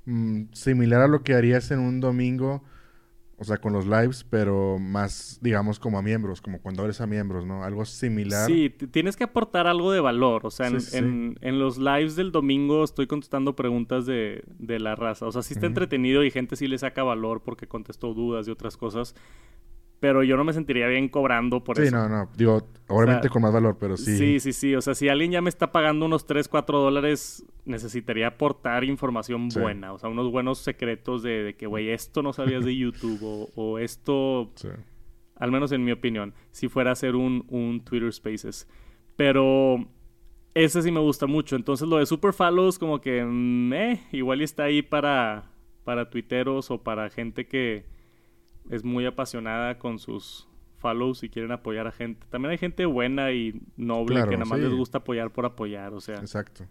[0.07, 2.63] mm, similar a lo que harías en un domingo
[3.39, 7.07] o sea, con los lives, pero más, digamos, como a miembros, como cuando eres a
[7.07, 7.65] miembros, ¿no?
[7.65, 8.47] Algo similar.
[8.47, 10.47] Sí, tienes que aportar algo de valor.
[10.47, 15.27] O sea, en, En, los lives del domingo estoy contestando preguntas de, de la raza.
[15.27, 18.51] O sea, sí está entretenido y gente sí le saca valor porque contestó dudas y
[18.51, 19.15] otras cosas
[20.01, 21.87] pero yo no me sentiría bien cobrando por eso.
[21.87, 22.29] Sí, no, no.
[22.37, 24.17] Digo, obviamente con más valor, pero sí.
[24.17, 24.75] Sí, sí, sí.
[24.75, 29.49] O sea, si alguien ya me está pagando unos 3, 4 dólares, necesitaría aportar información
[29.49, 29.93] buena.
[29.93, 34.53] O sea, unos buenos secretos de, que, güey, esto no sabías de YouTube o, esto...
[35.39, 36.33] Al menos en mi opinión.
[36.51, 38.67] Si fuera a hacer un, un Twitter Spaces.
[39.17, 39.87] Pero
[40.55, 41.57] ese sí me gusta mucho.
[41.57, 43.23] Entonces lo de Super Follows como que...
[43.23, 45.51] Mm, eh, igual está ahí para,
[45.85, 47.96] para tuiteros o para gente que
[48.71, 50.49] es muy apasionada con sus
[50.79, 52.27] follows y quieren apoyar a gente.
[52.31, 56.01] También hay gente buena y noble que nada más les gusta apoyar por apoyar, o
[56.01, 56.17] sea.
[56.17, 56.67] Exacto.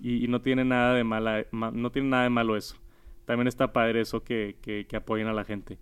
[0.00, 2.76] Y, no tiene nada de mala, no tiene nada de malo eso.
[3.24, 5.78] También está padre eso que, que, que, apoyen a la gente.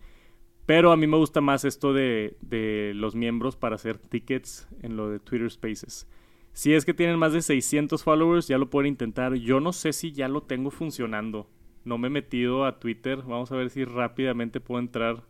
[0.64, 4.96] Pero a mí me gusta más esto de, de los miembros para hacer tickets en
[4.96, 6.08] lo de Twitter Spaces.
[6.52, 9.34] Si es que tienen más de 600 followers, ya lo pueden intentar.
[9.34, 11.50] Yo no sé si ya lo tengo funcionando.
[11.84, 13.18] No me he metido a Twitter.
[13.18, 15.22] Vamos a ver si rápidamente puedo entrar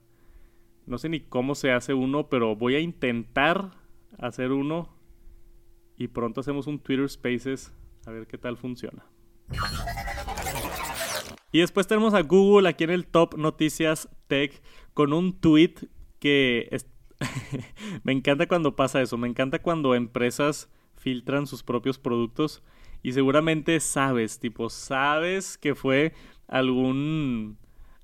[0.86, 3.72] no sé ni cómo se hace uno, pero voy a intentar
[4.18, 4.88] hacer uno
[5.96, 7.72] y pronto hacemos un Twitter Spaces
[8.06, 9.04] a ver qué tal funciona.
[11.52, 14.62] Y después tenemos a Google aquí en el top noticias tech
[14.94, 15.74] con un tweet
[16.18, 16.68] que
[18.04, 22.62] me encanta cuando pasa eso, me encanta cuando empresas filtran sus propios productos
[23.02, 26.12] y seguramente sabes, tipo, sabes que fue
[26.48, 27.58] algún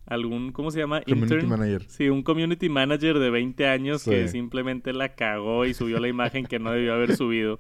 [0.07, 1.03] algún ¿cómo se llama?
[1.03, 1.85] Community manager.
[1.89, 6.47] Sí, un community manager de 20 años que simplemente la cagó y subió la imagen
[6.47, 7.59] que no debió haber subido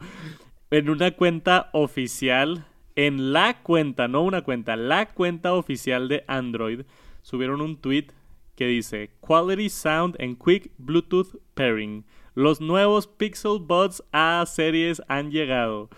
[0.71, 6.83] en una cuenta oficial en la cuenta, no una cuenta, la cuenta oficial de Android,
[7.23, 8.09] subieron un tweet
[8.55, 12.05] que dice Quality Sound and Quick Bluetooth Pairing.
[12.35, 15.91] Los nuevos Pixel Buds A series han llegado.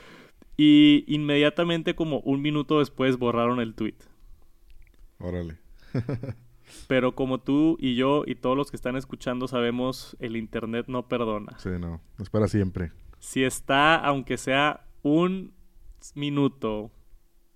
[0.56, 3.96] Y inmediatamente, como un minuto después, borraron el tweet.
[5.18, 5.56] Órale.
[6.88, 11.08] Pero como tú y yo y todos los que están escuchando sabemos, el Internet no
[11.08, 11.58] perdona.
[11.58, 12.00] Sí, no.
[12.18, 12.92] Es para siempre.
[13.18, 15.54] Si está, aunque sea un
[16.14, 16.90] minuto,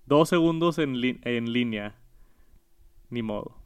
[0.05, 1.95] dos segundos en, en línea,
[3.09, 3.57] ni modo.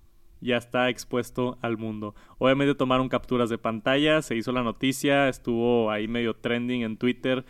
[0.42, 2.16] Ya está expuesto al mundo.
[2.38, 7.46] Obviamente tomaron capturas de pantalla, se hizo la noticia, estuvo ahí medio trending en Twitter.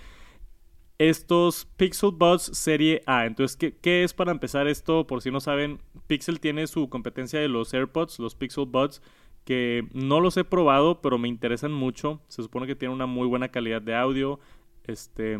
[0.98, 3.26] Estos Pixel Buds Serie A.
[3.26, 5.08] Entonces, ¿qué, ¿qué, es para empezar esto?
[5.08, 9.02] Por si no saben, Pixel tiene su competencia de los AirPods, los Pixel Buds,
[9.46, 12.22] que no los he probado, pero me interesan mucho.
[12.28, 14.40] Se supone que tienen una muy buena calidad de audio
[14.86, 15.40] este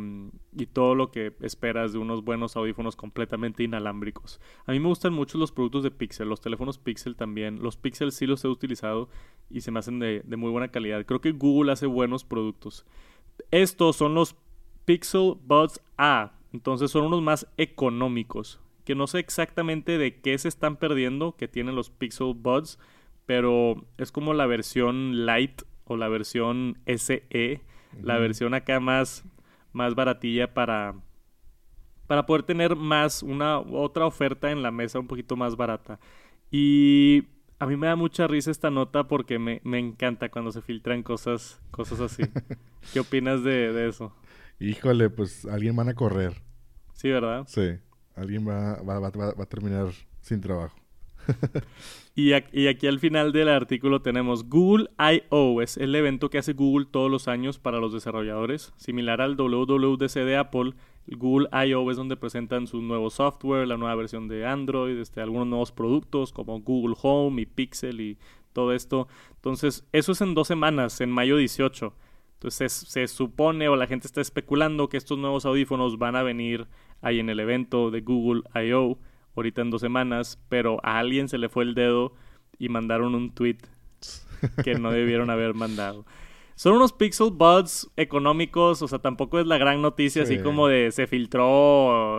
[0.54, 4.40] y todo lo que esperas de unos buenos audífonos completamente inalámbricos.
[4.66, 7.62] A mí me gustan mucho los productos de Pixel, los teléfonos Pixel también.
[7.62, 9.10] Los Pixel sí los he utilizado
[9.50, 11.06] y se me hacen de, de muy buena calidad.
[11.06, 12.86] Creo que Google hace buenos productos.
[13.52, 14.36] Estos son los
[14.86, 20.48] Pixel Buds A, entonces son unos más económicos, que no sé exactamente de qué se
[20.48, 22.80] están perdiendo que tienen los Pixel Buds,
[23.26, 27.62] pero es como la versión light o la versión SE,
[28.02, 29.24] la versión acá más
[29.72, 30.96] más baratilla para
[32.08, 36.00] para poder tener más una otra oferta en la mesa un poquito más barata.
[36.52, 37.24] Y
[37.60, 41.02] a mí me da mucha risa esta nota porque me, me encanta cuando se filtran
[41.02, 42.24] cosas cosas así.
[42.94, 44.14] ¿Qué opinas de, de, eso?
[44.64, 46.34] Híjole, pues alguien van a correr.
[46.94, 47.44] Sí, ¿verdad?
[47.48, 47.78] Sí,
[48.16, 49.88] alguien va, va, va, va a terminar
[50.22, 50.76] sin trabajo.
[52.16, 55.62] y, aquí, al final del artículo tenemos Google I.O.
[55.62, 58.74] Es el evento que hace Google todos los años para los desarrolladores.
[58.78, 60.74] Similar al WWDC de Apple,
[61.08, 61.90] el Google I.O.
[61.92, 66.32] es donde presentan su nuevo software, la nueva versión de Android, este, algunos nuevos productos
[66.32, 68.18] como Google Home y Pixel y
[68.54, 69.08] todo esto.
[69.36, 71.94] Entonces, eso es en dos semanas, en mayo 18.
[72.44, 76.68] Entonces se supone o la gente está especulando que estos nuevos audífonos van a venir
[77.02, 79.00] ahí en el evento de Google I.O
[79.34, 82.16] ahorita en dos semanas, pero a alguien se le fue el dedo
[82.60, 83.60] y mandaron un tweet
[84.62, 86.06] que no debieron haber mandado.
[86.56, 90.92] Son unos Pixel Buds económicos, o sea, tampoco es la gran noticia, así como de
[90.92, 92.18] se filtró,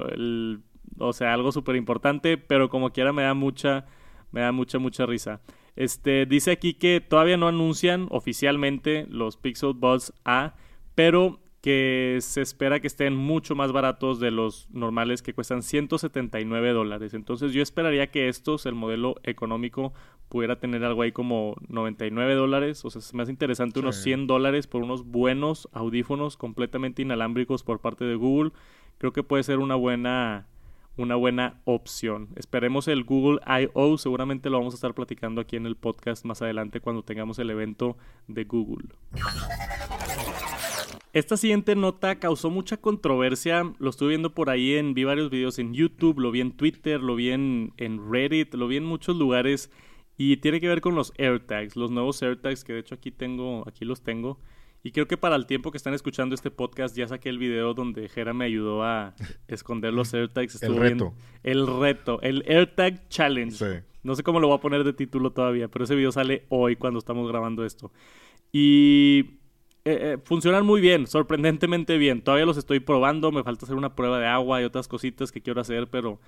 [0.99, 3.85] o sea, algo súper importante, pero como quiera me da mucha,
[4.33, 5.43] me da mucha, mucha risa.
[5.77, 10.55] Este, dice aquí que todavía no anuncian oficialmente los Pixel Buds A,
[10.95, 16.75] pero que se espera que estén mucho más baratos de los normales que cuestan 179
[16.75, 17.15] dólares.
[17.15, 19.95] Entonces yo esperaría que estos, el modelo económico,
[20.29, 22.85] pudiera tener algo ahí como 99 dólares.
[22.85, 27.81] O sea, es más interesante unos 100 dólares por unos buenos audífonos completamente inalámbricos por
[27.81, 28.53] parte de Google.
[28.99, 30.47] Creo que puede ser una buena,
[30.97, 32.29] una buena opción.
[32.37, 33.99] Esperemos el Google I.O.
[33.99, 37.51] Seguramente lo vamos a estar platicando aquí en el podcast más adelante cuando tengamos el
[37.51, 37.97] evento
[38.29, 38.89] de Google.
[41.13, 43.73] Esta siguiente nota causó mucha controversia.
[43.79, 44.95] Lo estuve viendo por ahí en.
[44.95, 47.73] Vi varios videos en YouTube, lo vi en Twitter, lo vi en,
[48.11, 49.71] Reddit, lo vi en muchos lugares.
[50.17, 53.63] Y tiene que ver con los AirTags, los nuevos AirTags que de hecho aquí tengo,
[53.69, 54.41] aquí los tengo.
[54.87, 57.73] Y creo que para el tiempo que están escuchando este podcast ya saqué el video
[57.73, 59.15] donde Jera me ayudó a
[59.49, 60.63] esconder los AirTags.
[60.63, 61.15] el reto.
[61.43, 63.83] el reto, el AirTag Challenge.
[64.03, 66.77] No sé cómo lo voy a poner de título todavía, pero ese video sale hoy
[66.77, 67.91] cuando estamos grabando esto.
[68.53, 69.39] Y
[69.87, 72.21] eh, eh, funcionan muy bien, sorprendentemente bien.
[72.21, 75.41] Todavía los estoy probando, me falta hacer una prueba de agua y otras cositas que
[75.41, 76.21] quiero hacer, pero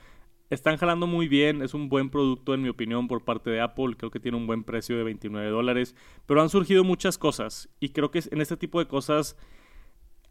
[0.50, 1.62] están jalando muy bien.
[1.62, 3.96] Es un buen producto, en mi opinión, por parte de Apple.
[3.96, 5.94] Creo que tiene un buen precio de 29 dólares.
[6.26, 9.36] Pero han surgido muchas cosas y creo que en este tipo de cosas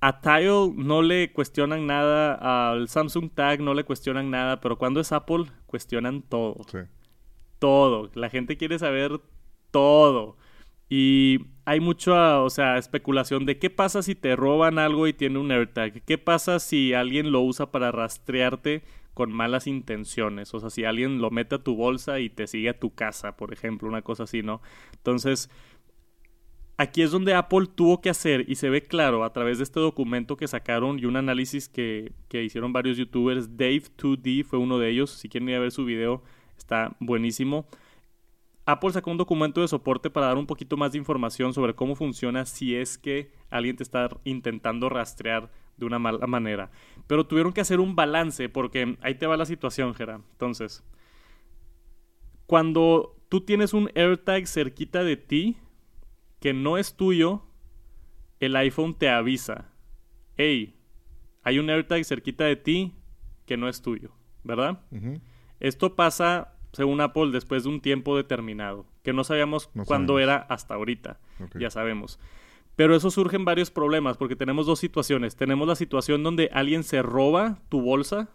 [0.02, 5.00] a Tile no le cuestionan nada, al Samsung Tag no le cuestionan nada, pero cuando
[5.00, 6.66] es Apple, cuestionan todo.
[7.60, 8.12] Todo.
[8.14, 9.20] La gente quiere saber
[9.72, 10.38] todo.
[10.90, 15.40] Y hay mucha, o sea, especulación de qué pasa si te roban algo y tiene
[15.40, 16.04] un AirTag.
[16.04, 18.84] ¿Qué pasa si alguien lo usa para rastrearte
[19.16, 20.54] con malas intenciones?
[20.54, 23.36] O sea, si alguien lo mete a tu bolsa y te sigue a tu casa,
[23.36, 24.62] por ejemplo, una cosa así, ¿no?
[24.94, 25.50] Entonces,
[26.78, 29.80] aquí es donde Apple tuvo que hacer, y se ve claro a través de este
[29.80, 33.58] documento que sacaron y un análisis que, que hicieron varios youtubers.
[33.58, 35.10] Dave2D fue uno de ellos.
[35.10, 36.22] Si quieren ir a ver su video,
[36.58, 37.68] está buenísimo.
[38.68, 41.96] Apple sacó un documento de soporte para dar un poquito más de información sobre cómo
[41.96, 46.72] funciona si es que alguien te está intentando rastrear de una mala manera.
[47.08, 50.22] Pero tuvieron que hacer un balance porque ahí te va la situación, Gera.
[50.32, 50.84] Entonces,
[52.46, 55.58] cuando tú tienes un AirTag cerquita de ti
[56.40, 57.44] que no es tuyo,
[58.40, 59.72] el iPhone te avisa.
[60.38, 60.80] Hey,
[61.44, 62.96] hay un AirTag cerquita de ti
[63.46, 64.12] que no es tuyo,
[64.44, 64.82] ¿verdad?
[65.60, 70.74] Esto pasa según Apple, después de un tiempo determinado, que no sabíamos cuándo era hasta
[70.74, 71.20] ahorita,
[71.58, 72.20] ya sabemos.
[72.76, 75.36] Pero eso surge en varios problemas, porque tenemos dos situaciones.
[75.36, 78.30] Tenemos la situación donde alguien se roba tu bolsa,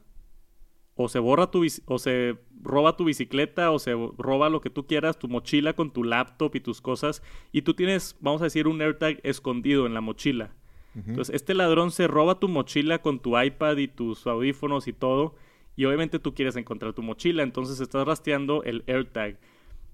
[0.95, 4.86] o se borra tu o se roba tu bicicleta, o se roba lo que tú
[4.86, 7.22] quieras, tu mochila con tu laptop y tus cosas,
[7.53, 10.55] y tú tienes, vamos a decir, un AirTag escondido en la mochila.
[10.95, 15.36] Entonces, este ladrón se roba tu mochila con tu iPad y tus audífonos y todo,
[15.76, 19.38] y obviamente tú quieres encontrar tu mochila, entonces estás rastreando el AirTag.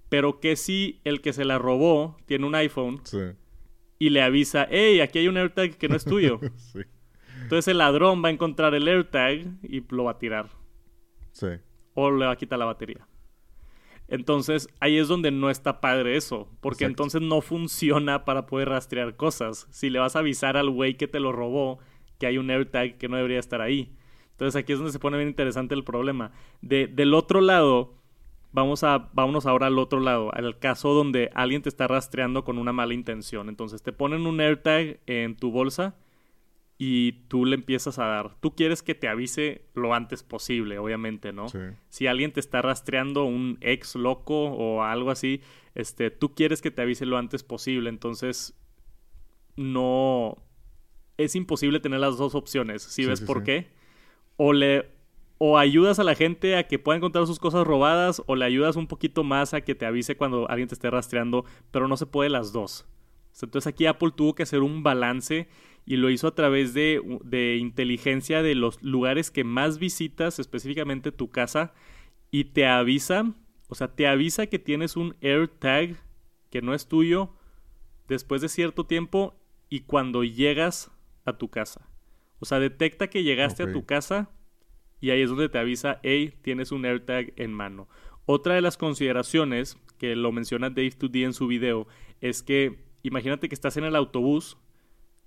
[0.08, 3.00] Pero que si el que se la robó tiene un iPhone
[3.98, 6.40] y le avisa, hey, aquí hay un AirTag que no es tuyo.
[7.42, 10.50] Entonces el ladrón va a encontrar el AirTag y lo va a tirar.
[11.32, 11.48] Sí.
[11.94, 13.06] O le va a quitar la batería.
[14.08, 19.16] Entonces ahí es donde no está padre eso, porque entonces no funciona para poder rastrear
[19.16, 19.66] cosas.
[19.70, 21.78] Si le vas a avisar al güey que te lo robó
[22.18, 23.94] que hay un AirTag que no debería estar ahí.
[24.32, 26.32] Entonces aquí es donde se pone bien interesante el problema.
[26.60, 27.94] De, del otro lado,
[28.52, 32.58] vamos a, vámonos ahora al otro lado, al caso donde alguien te está rastreando con
[32.58, 33.48] una mala intención.
[33.48, 35.96] Entonces te ponen un AirTag en tu bolsa
[36.78, 38.36] y tú le empiezas a dar.
[38.40, 41.46] Tú quieres que te avise lo antes posible, obviamente, ¿no?
[41.88, 45.40] Si alguien te está rastreando, un ex loco o algo así,
[45.74, 47.88] este, tú quieres que te avise lo antes posible.
[47.88, 48.58] Entonces,
[49.56, 50.42] no...
[51.18, 52.82] Es imposible tener las dos opciones.
[52.82, 53.74] ¿Sí, ves por qué?
[54.36, 54.90] o le
[55.38, 58.76] o ayudas a la gente a que pueda encontrar sus cosas robadas o le ayudas
[58.76, 62.06] un poquito más a que te avise cuando alguien te esté rastreando, pero no se
[62.06, 62.86] puede las dos.
[63.42, 65.48] Entonces aquí Apple tuvo que hacer un balance
[65.84, 71.12] y lo hizo a través de, de inteligencia de los lugares que más visitas, específicamente
[71.12, 71.74] tu casa,
[72.30, 73.34] y te avisa,
[73.68, 75.96] o sea, te avisa que tienes un AirTag
[76.50, 77.34] que no es tuyo
[78.08, 80.90] después de cierto tiempo y cuando llegas
[81.24, 81.88] a tu casa.
[82.38, 84.30] O sea, detecta que llegaste a tu casa
[85.00, 87.88] y ahí es donde te avisa, hey, tienes un AirTag en mano.
[88.24, 91.86] Otra de las consideraciones que lo menciona Dave2D en su video
[92.20, 94.58] es que imagínate que estás en el autobús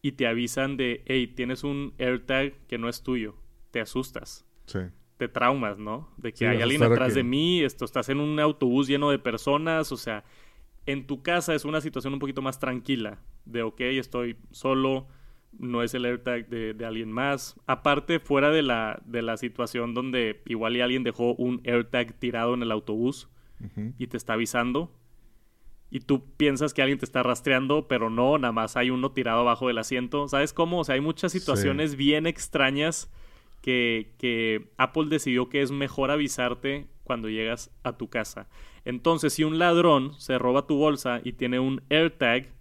[0.02, 3.36] y te avisan de, hey, tienes un AirTag que no es tuyo.
[3.72, 4.46] Te asustas.
[4.66, 4.80] Sí.
[5.18, 6.10] Te traumas, ¿no?
[6.18, 9.92] De que hay alguien atrás de mí, esto, estás en un autobús lleno de personas,
[9.92, 10.24] o sea,
[10.86, 15.08] en tu casa es una situación un poquito más tranquila, de, ok, estoy solo,
[15.58, 17.56] no es el AirTag de, de, alguien más.
[17.66, 22.54] Aparte, fuera de la, de la situación donde igual y alguien dejó un AirTag tirado
[22.54, 23.30] en el autobús
[23.98, 24.96] y te está avisando.
[25.92, 29.42] Y tú piensas que alguien te está rastreando, pero no, nada más hay uno tirado
[29.42, 30.28] abajo del asiento.
[30.30, 30.80] ¿Sabes cómo?
[30.80, 33.12] O sea, hay muchas situaciones bien extrañas
[33.62, 38.48] que, que Apple decidió que es mejor avisarte cuando llegas a tu casa.
[38.86, 42.54] Entonces, si un ladrón se roba tu bolsa y tiene un AirTag,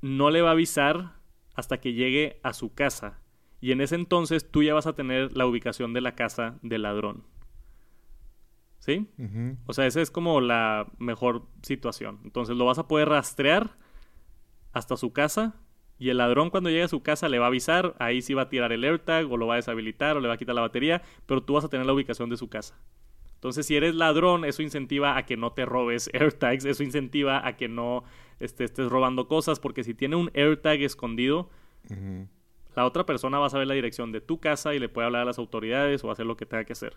[0.00, 1.19] no le va a avisar
[1.54, 3.20] hasta que llegue a su casa.
[3.60, 6.82] Y en ese entonces tú ya vas a tener la ubicación de la casa del
[6.82, 7.24] ladrón.
[8.78, 9.08] ¿Sí?
[9.66, 12.20] O sea, esa es como la mejor situación.
[12.24, 13.76] Entonces lo vas a poder rastrear
[14.72, 15.54] hasta su casa
[16.00, 18.42] y el ladrón cuando llegue a su casa le va a avisar, ahí sí va
[18.42, 20.62] a tirar el AirTag o lo va a deshabilitar o le va a quitar la
[20.62, 22.80] batería, pero tú vas a tener la ubicación de su casa.
[23.34, 27.58] Entonces, si eres ladrón, eso incentiva a que no te robes AirTags, eso incentiva a
[27.58, 28.04] que no
[28.40, 31.48] este, estés robando cosas, porque si tiene un AirTag escondido,
[32.74, 35.22] la otra persona va a saber la dirección de tu casa y le puede hablar
[35.22, 36.96] a las autoridades o hacer lo que tenga que hacer.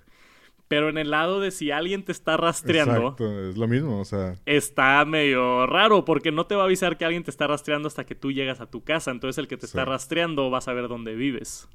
[0.68, 3.16] Pero en el lado de si alguien te está rastreando.
[3.50, 4.36] es lo mismo, o sea.
[4.46, 8.06] Está medio raro porque no te va a avisar que alguien te está rastreando hasta
[8.06, 9.12] que tú llegas a tu casa.
[9.12, 11.68] Entonces el que te está rastreando va a saber dónde vives.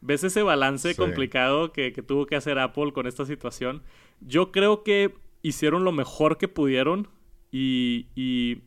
[0.00, 3.82] ¿Ves ese balance complicado que, tuvo que hacer Apple con esta situación?
[4.20, 7.08] Yo creo que hicieron lo mejor que pudieron
[7.50, 8.62] y, y,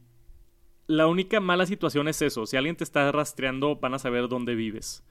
[0.88, 2.46] la única mala situación es eso.
[2.46, 5.06] Si alguien te está rastreando, van a saber dónde vives.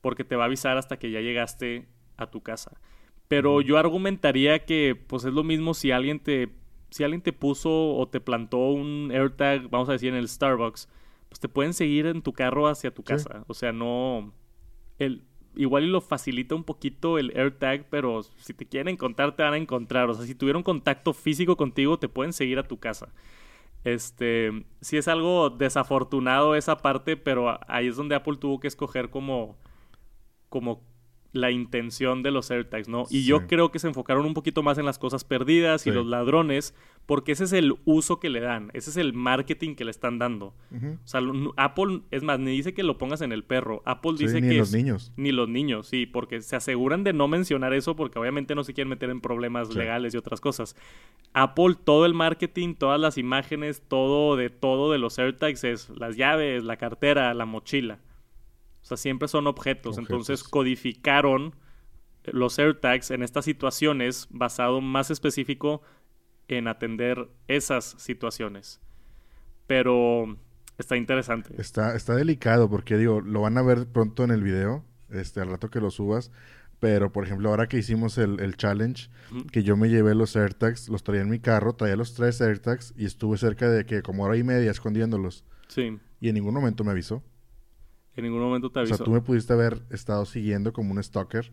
[0.00, 2.78] Porque te va a avisar hasta que ya llegaste a tu casa.
[3.26, 6.50] Pero yo argumentaría que pues es lo mismo si alguien te
[6.90, 10.88] si alguien te puso o te plantó un AirTag, vamos a decir en el Starbucks,
[11.28, 13.42] pues te pueden seguir en tu carro hacia tu casa.
[13.48, 14.32] O sea, no
[14.98, 15.24] el
[15.56, 19.54] igual y lo facilita un poquito el AirTag, pero si te quieren encontrar, te van
[19.54, 20.10] a encontrar.
[20.10, 23.12] O sea, si tuvieron contacto físico contigo, te pueden seguir a tu casa.
[23.84, 29.10] Este, sí es algo desafortunado esa parte, pero ahí es donde Apple tuvo que escoger
[29.10, 29.56] como,
[30.48, 30.82] como
[31.34, 33.06] la intención de los AirTags, ¿no?
[33.10, 36.06] Y yo creo que se enfocaron un poquito más en las cosas perdidas y los
[36.06, 36.74] ladrones,
[37.06, 40.18] porque ese es el uso que le dan, ese es el marketing que le están
[40.18, 40.54] dando.
[40.72, 41.20] O sea,
[41.56, 44.46] Apple, es más, ni dice que lo pongas en el perro, Apple dice que...
[44.46, 45.12] Ni los niños.
[45.16, 48.72] Ni los niños, sí, porque se aseguran de no mencionar eso porque obviamente no se
[48.72, 50.76] quieren meter en problemas legales y otras cosas.
[51.32, 56.16] Apple, todo el marketing, todas las imágenes, todo de todo de los AirTags es las
[56.16, 57.98] llaves, la cartera, la mochila.
[58.84, 59.96] O sea, siempre son objetos.
[59.96, 61.54] Entonces codificaron
[62.26, 65.80] los AirTags en estas situaciones basado más específico
[66.48, 68.82] en atender esas situaciones.
[69.66, 70.36] Pero
[70.76, 71.54] está interesante.
[71.58, 75.48] Está, está delicado porque digo, lo van a ver pronto en el video, este, al
[75.48, 76.30] rato que lo subas.
[76.78, 79.08] Pero, por ejemplo, ahora que hicimos el, challenge,
[79.50, 82.92] que yo me llevé los AirTags, los traía en mi carro, traía los tres AirTags
[82.98, 85.46] y estuve cerca de que como hora y media escondiéndolos.
[85.68, 85.98] Sí.
[86.20, 87.22] Y en ningún momento me avisó.
[88.16, 88.94] En ningún momento te avisó.
[88.94, 91.52] O sea, tú me pudiste haber estado siguiendo como un stalker.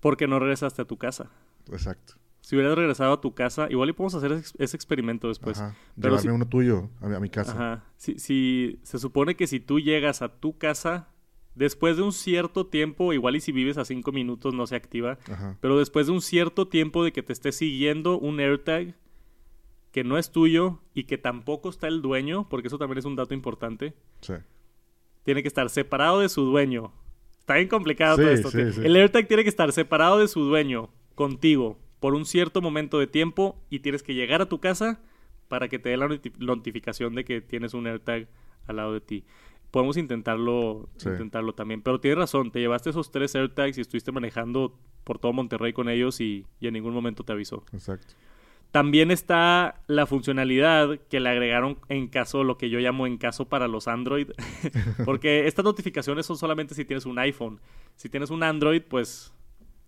[0.00, 1.30] Porque no regresaste a tu casa.
[1.70, 2.14] Exacto.
[2.42, 5.58] Si hubieras regresado a tu casa, igual y podemos hacer ese, experimento después.
[5.58, 5.74] Ajá.
[5.98, 7.52] Pero Llevarme uno tuyo a mi, casa.
[7.52, 7.84] Ajá.
[7.96, 11.08] Si, si, se supone que si tú llegas a tu casa,
[11.54, 15.16] después de un cierto tiempo, igual y si vives a cinco minutos no se activa,
[15.26, 15.56] Ajá.
[15.62, 18.94] pero después de un cierto tiempo de que te esté siguiendo un AirTag
[19.90, 23.16] que no es tuyo y que tampoco está el dueño, porque eso también es un
[23.16, 23.94] dato importante.
[24.20, 24.34] Sí
[25.24, 26.92] tiene que estar separado de su dueño.
[27.40, 28.50] Está bien complicado todo esto.
[28.56, 33.06] El AirTag tiene que estar separado de su dueño, contigo, por un cierto momento de
[33.06, 35.00] tiempo y tienes que llegar a tu casa
[35.48, 36.08] para que te dé la
[36.38, 38.28] notificación de que tienes un AirTag
[38.66, 39.24] al lado de ti.
[39.70, 41.82] Podemos intentarlo, intentarlo también.
[41.82, 45.88] Pero tienes razón, te llevaste esos tres AirTags y estuviste manejando por todo Monterrey con
[45.88, 47.64] ellos y, y en ningún momento te avisó.
[47.72, 48.14] Exacto.
[48.74, 53.48] También está la funcionalidad que le agregaron en caso, lo que yo llamo en caso
[53.48, 54.30] para los Android,
[55.04, 57.60] porque estas notificaciones son solamente si tienes un iPhone.
[57.94, 59.32] Si tienes un Android, pues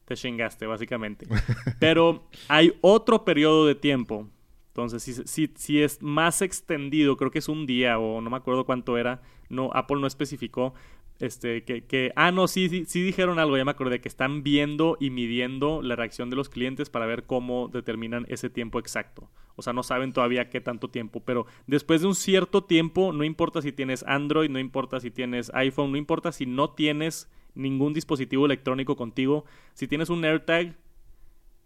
[0.05, 1.27] te chingaste, básicamente.
[1.81, 4.29] Pero hay otro periodo de tiempo.
[4.69, 8.37] Entonces, si, si, si es más extendido, creo que es un día o no me
[8.37, 10.75] acuerdo cuánto era, no, Apple no especificó,
[11.19, 14.43] este, que, que, ah, no, sí, sí, sí dijeron algo, ya me acordé, que están
[14.43, 19.31] viendo y midiendo la reacción de los clientes para ver cómo determinan ese tiempo exacto.
[19.57, 23.25] O sea, no saben todavía qué tanto tiempo, pero después de un cierto tiempo, no
[23.25, 27.95] importa si tienes Android, no importa si tienes iPhone, no importa si no tienes ningún
[27.95, 30.77] dispositivo electrónico contigo, si tienes un AirTag,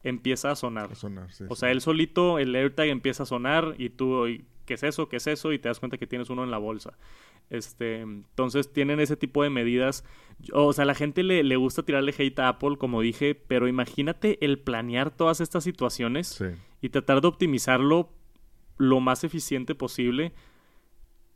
[0.05, 0.91] empieza a sonar.
[1.49, 4.27] o sea, él solito, el AirTag empieza a sonar y tú,
[4.71, 5.09] ¿qué es eso?
[5.09, 5.53] ¿Qué es eso?
[5.53, 6.97] Y te das cuenta que tienes uno en la bolsa.
[7.51, 10.05] Este, entonces tienen ese tipo de medidas.
[10.53, 13.67] O sea, a la gente le, le, gusta tirarle hate a Apple, como dije, pero
[13.67, 16.41] imagínate el planear todas estas situaciones
[16.81, 18.11] y tratar de optimizarlo
[18.77, 20.35] lo más eficiente posible.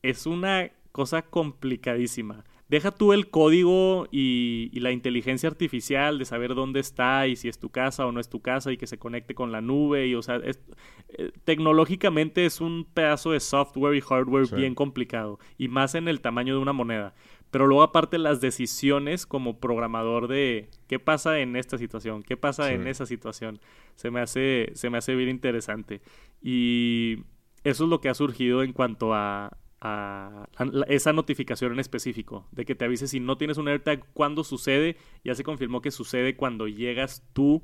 [0.03, 2.45] Es una cosa complicadísima
[2.75, 7.59] deja tú el código y, la inteligencia artificial de saber dónde está y si es
[7.59, 10.17] tu casa o no es tu casa y que se conecte con la nube y
[10.17, 15.95] o sea eh, tecnológicamente es un pedazo de software y hardware bien complicado y más
[15.95, 17.15] en el tamaño de una moneda.
[17.53, 22.73] Pero luego aparte las decisiones como programador de qué pasa en esta situación qué pasa
[22.73, 23.61] en esa situación
[23.95, 26.01] se me hace se me hace bien interesante.
[26.43, 27.19] Y
[27.63, 30.49] eso es lo que ha surgido en cuanto a, a,
[30.89, 34.97] esa notificación en específico, de que te avise si no tienes un AirTag cuando sucede.
[35.23, 37.63] Ya se confirmó que sucede cuando llegas tú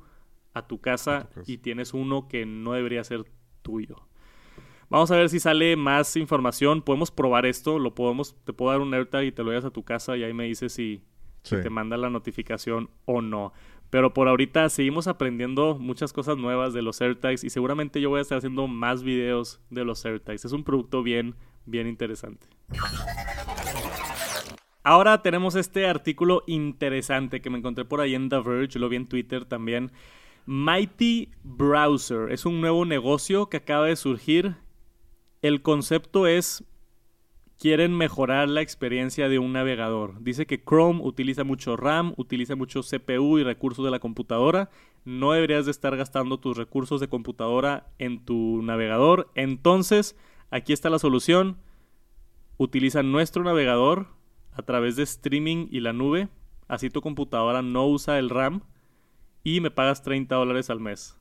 [0.52, 3.24] a tu casa y tienes uno que no debería ser
[3.62, 3.96] tuyo.
[4.90, 6.82] Vamos a ver si sale más información.
[6.82, 7.78] Podemos probar esto.
[7.78, 10.22] Lo podemos, te puedo dar un AirTag y te lo llevas a tu casa y
[10.22, 11.02] ahí me dices si,
[11.42, 13.54] si te manda la notificación o no.
[13.90, 18.20] Pero por ahorita seguimos aprendiendo muchas cosas nuevas de los AirTags y seguramente yo voy
[18.20, 20.44] a estar haciendo más videos de los AirTags.
[20.44, 21.34] Es un producto bien
[21.66, 22.46] bien interesante.
[24.82, 28.96] Ahora tenemos este artículo interesante que me encontré por ahí en The Verge, lo vi
[28.96, 29.92] en Twitter también.
[30.46, 34.56] Mighty Browser es un nuevo negocio que acaba de surgir.
[35.42, 36.64] El concepto es
[37.60, 40.20] quieren mejorar la experiencia de un navegador.
[40.20, 44.70] Dice que Chrome utiliza mucho RAM, utiliza mucho CPU y recursos de la computadora.
[45.04, 49.30] No deberías de estar gastando tus recursos de computadora en tu navegador.
[49.36, 50.16] Entonces,
[50.50, 51.58] Aquí está la solución.
[52.56, 54.08] Utiliza nuestro navegador
[54.52, 56.28] a través de streaming y la nube.
[56.66, 58.62] Así tu computadora no usa el RAM.
[59.44, 61.16] Y me pagas 30 dólares al mes.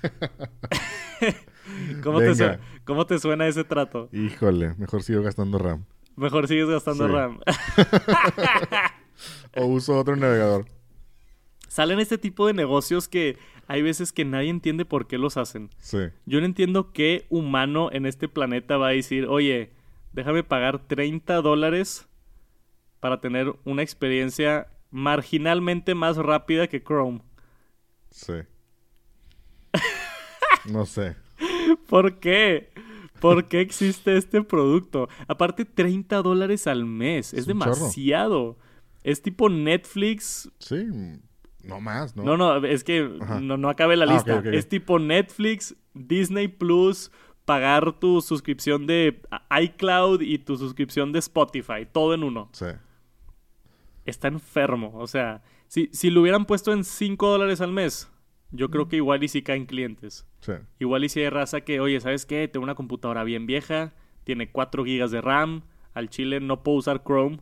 [2.02, 4.08] ¿Cómo, te suena, ese trato?
[4.12, 5.84] Híjole, mejor sigo gastando RAM.
[6.16, 7.40] Mejor sigues gastando RAM.
[9.56, 10.66] o uso otro navegador.
[11.68, 15.70] Salen este tipo de negocios que hay veces que nadie entiende por qué los hacen.
[15.78, 15.98] Sí.
[16.26, 19.72] Yo no entiendo qué humano en este planeta va a decir, oye,
[20.12, 22.06] déjame pagar 30 dólares
[23.00, 27.22] para tener una experiencia marginalmente más rápida que Chrome.
[28.10, 28.34] Sí.
[30.70, 31.16] no sé.
[31.88, 32.70] ¿Por qué?
[33.20, 35.08] ¿Por qué existe este producto?
[35.28, 37.32] Aparte, 30 dólares al mes.
[37.32, 37.74] Es, Es un chorro.
[37.74, 38.58] demasiado.
[39.02, 40.50] Es tipo Netflix.
[40.58, 40.86] Sí.
[41.62, 42.24] No más, ¿no?
[42.24, 43.40] No, no, es que Ajá.
[43.40, 44.42] no, no acabe la Ah, lista.
[44.52, 47.10] Es tipo Netflix, Disney Plus,
[47.46, 49.22] pagar tu suscripción de
[49.62, 51.86] iCloud y tu suscripción de Spotify.
[51.90, 52.50] Todo en uno.
[52.52, 52.66] Sí.
[54.04, 54.92] Está enfermo.
[54.96, 58.10] O sea, si, si lo hubieran puesto en 5 dólares al mes,
[58.50, 60.26] yo creo que igual y si caen clientes.
[60.40, 60.52] Sí.
[60.78, 62.48] Igual y si hay raza que, oye, ¿sabes qué?
[62.48, 67.02] Tengo una computadora bien vieja, tiene 4 gigas de RAM, al chile no puedo usar
[67.04, 67.40] Chrome.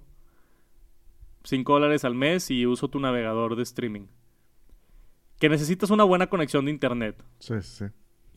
[1.45, 4.07] 5 dólares al mes y uso tu navegador de streaming.
[5.39, 7.25] Que necesitas una buena conexión de internet.
[7.41, 7.87] Sí, sí.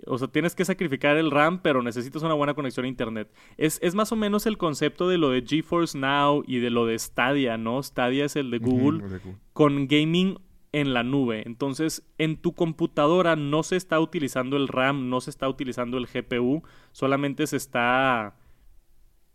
[0.08, 3.32] O sea, tienes que sacrificar el RAM, pero necesitas una buena conexión a internet.
[3.58, 6.86] Es, es más o menos el concepto de lo de GeForce Now y de lo
[6.86, 7.82] de Stadia, ¿no?
[7.82, 9.40] Stadia es el de Google de Google.
[9.54, 10.38] con gaming
[10.80, 11.44] en la nube.
[11.46, 16.06] Entonces, en tu computadora no se está utilizando el RAM, no se está utilizando el
[16.08, 18.36] GPU, solamente se está,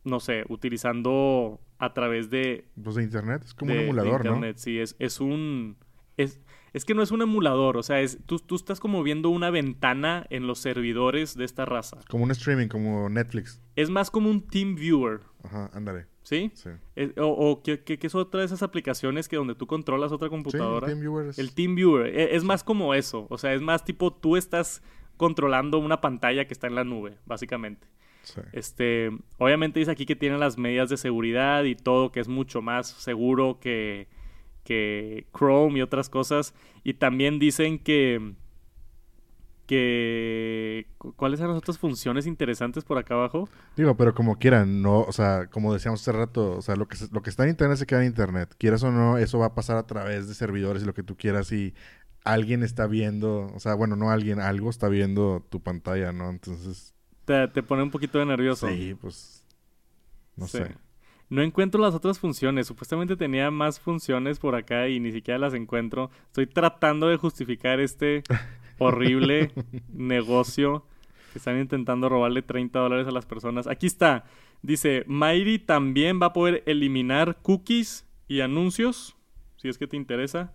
[0.04, 2.66] no sé, utilizando a través de...
[2.82, 3.42] Pues de internet.
[3.44, 4.30] Es como de- un de emulador, ¿no?
[4.34, 4.56] internet.
[4.58, 5.76] Sí, es, es un...
[6.18, 6.40] Es,
[6.74, 9.48] es que no es un emulador, o sea, es, tú, tú estás como viendo una
[9.50, 11.96] ventana en los servidores de esta raza.
[12.10, 13.60] Como un streaming, como Netflix.
[13.76, 16.06] Es más como un Team Viewer, Ajá, ándale.
[16.22, 16.50] ¿Sí?
[16.54, 16.70] Sí.
[16.96, 20.28] Es- o o ¿qué, qué- es otra de esas aplicaciones que donde tú controlas otra
[20.28, 20.86] Sí, computadora?
[20.86, 21.38] TeamViewer es...
[21.38, 24.82] El TeamViewer e- es más como eso, o sea, es más tipo tú estás
[25.16, 27.86] controlando una pantalla que está en la nube, básicamente.
[28.22, 28.40] Sí.
[28.52, 32.60] Este, obviamente dice aquí que tiene las medidas de seguridad y todo, que es mucho
[32.62, 34.08] más seguro que,
[34.64, 36.54] que Chrome y otras cosas.
[36.84, 38.34] Y también dicen que
[39.70, 43.48] que cu- ¿cuáles eran las otras funciones interesantes por acá abajo?
[43.76, 46.96] Digo, pero como quieran, no, o sea, como decíamos hace rato, o sea, lo que,
[47.12, 48.54] lo que está en internet se queda en internet.
[48.58, 51.16] Quieras o no, eso va a pasar a través de servidores y lo que tú
[51.16, 51.74] quieras y
[52.24, 56.28] alguien está viendo, o sea, bueno, no alguien, algo está viendo tu pantalla, ¿no?
[56.30, 56.94] Entonces,
[57.24, 58.68] Te, te pone un poquito de nervioso.
[58.68, 59.46] sí, pues,
[60.36, 60.58] no Sí.
[60.58, 60.76] sé.
[61.30, 62.66] No encuentro las otras funciones.
[62.66, 66.10] Supuestamente tenía más funciones por acá y ni siquiera las encuentro.
[66.26, 68.24] Estoy tratando de justificar este
[68.80, 69.52] horrible
[69.92, 70.84] negocio
[71.32, 73.66] que están intentando robarle 30 dólares a las personas.
[73.68, 74.24] Aquí está.
[74.62, 79.16] Dice, Mighty también va a poder eliminar cookies y anuncios,
[79.56, 80.52] si es que te interesa.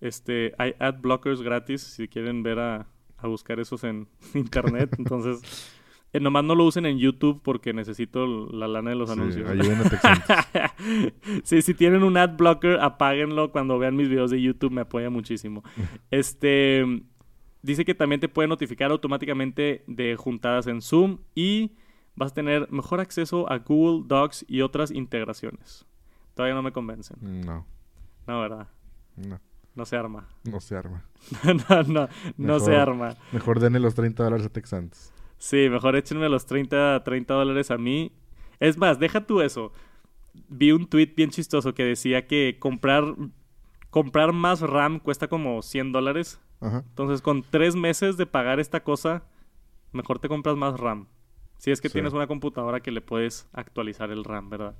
[0.00, 2.86] Este, hay ad blockers gratis si quieren ver a,
[3.18, 4.94] a buscar esos en internet.
[4.98, 5.70] Entonces,
[6.12, 9.48] eh, nomás no lo usen en YouTube porque necesito la lana de los Sí, anuncios.
[11.44, 15.08] sí, si tienen un ad blocker, apáguenlo cuando vean mis videos de YouTube, me apoya
[15.10, 15.62] muchísimo.
[16.10, 16.84] Este
[17.62, 21.72] dice que también te puede notificar automáticamente de juntadas en Zoom y
[22.16, 25.86] vas a tener mejor acceso a Google Docs y otras integraciones.
[26.34, 27.16] Todavía no me convencen.
[27.44, 27.66] No,
[28.26, 28.68] No, ¿verdad?
[29.16, 29.40] no,
[29.74, 30.28] No se arma.
[30.44, 31.04] no se arma.
[31.68, 33.16] no, no, no se arma.
[33.32, 35.12] Mejor denle los 30 dólares a Texantes.
[35.38, 38.12] Sí, mejor échenme los 30, 30 dólares a mí.
[38.58, 39.72] Es más, deja tú eso.
[40.48, 43.04] Vi un tweet bien chistoso que decía que comprar,
[43.90, 46.40] comprar más RAM cuesta como 100 dólares.
[46.60, 46.84] Ajá.
[46.88, 49.24] Entonces, con tres meses de pagar esta cosa,
[49.92, 51.08] mejor te compras más RAM.
[51.58, 51.94] Si es que Sí.
[51.94, 54.76] tienes una computadora que le puedes actualizar el RAM, ¿verdad?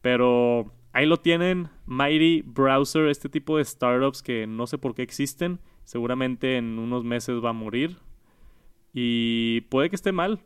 [0.00, 5.02] Pero ahí lo tienen, Mighty Browser, este tipo de startups que no sé por qué
[5.02, 5.60] existen.
[5.84, 7.98] Seguramente en unos meses va a morir.
[8.92, 10.40] Y puede que esté mal.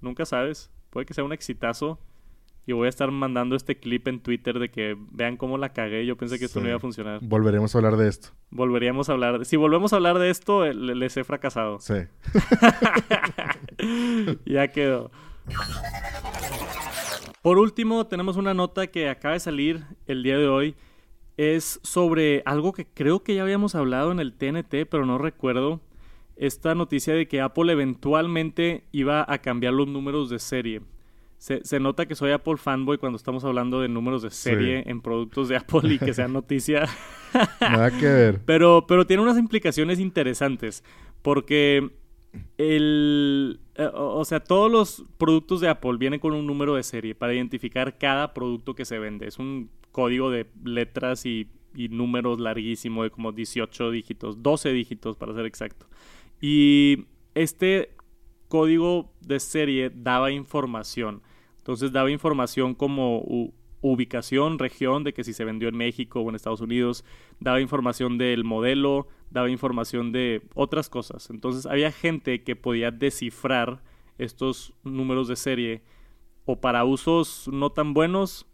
[0.00, 0.70] Nunca sabes.
[0.90, 1.98] Puede que sea un exitazo.
[2.66, 6.06] Y voy a estar mandando este clip en Twitter de que vean cómo la cagué.
[6.06, 7.18] Yo pensé que esto no iba a funcionar.
[7.22, 8.28] Volveremos a hablar de esto.
[8.50, 9.40] Volveríamos a hablar.
[9.40, 11.78] de- Si volvemos a hablar de esto, eh, le- les he fracasado.
[11.80, 11.94] Sí.
[14.46, 15.10] ya quedó.
[17.42, 20.74] Por último, tenemos una nota que acaba de salir el día de hoy.
[21.36, 25.80] Es sobre algo que creo que ya habíamos hablado en el TNT, pero no recuerdo.
[26.36, 30.82] Esta noticia de que Apple eventualmente iba a cambiar los números de serie.
[31.40, 35.00] Se, se nota que soy Apple fanboy cuando estamos hablando de números de serie en
[35.00, 36.86] productos de Apple y que sea noticia.
[37.62, 38.40] Nada que ver.
[38.44, 40.84] Pero, pero tiene unas implicaciones interesantes.
[41.22, 41.92] Porque
[42.58, 43.58] el.
[43.74, 47.14] eh, o o sea, todos los productos de Apple vienen con un número de serie
[47.14, 49.26] para identificar cada producto que se vende.
[49.26, 55.16] Es un código de letras y, y números larguísimo de como 18 dígitos, 12 dígitos
[55.16, 55.86] para ser exacto.
[56.38, 57.94] Y este
[58.48, 61.22] código de serie daba información.
[61.70, 63.24] Entonces daba información como
[63.80, 67.04] ubicación, región, de que si se vendió en México o en Estados Unidos,
[67.38, 71.30] daba información del modelo, daba información de otras cosas.
[71.30, 73.84] Entonces había gente que podía descifrar
[74.18, 75.82] estos números de serie
[76.44, 78.48] o para usos no tan buenos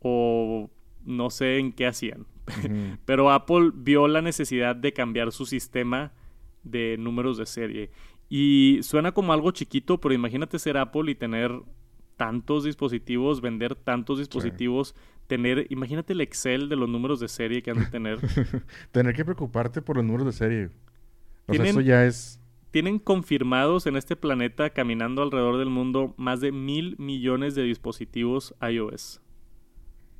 [0.00, 0.70] o
[1.04, 2.24] no sé en qué hacían.
[3.04, 6.14] Pero Apple vio la necesidad de cambiar su sistema
[6.62, 7.90] de números de serie.
[8.30, 11.52] Y suena como algo chiquito, pero imagínate ser Apple y tener
[12.16, 14.94] tantos dispositivos, vender tantos dispositivos,
[15.26, 18.18] tener, imagínate el Excel de los números de serie que han de tener.
[18.92, 20.70] tener que preocuparte por los números de serie.
[21.46, 22.40] O sea, eso ya es...
[22.70, 28.54] Tienen confirmados en este planeta, caminando alrededor del mundo, más de mil millones de dispositivos
[28.60, 29.20] iOS.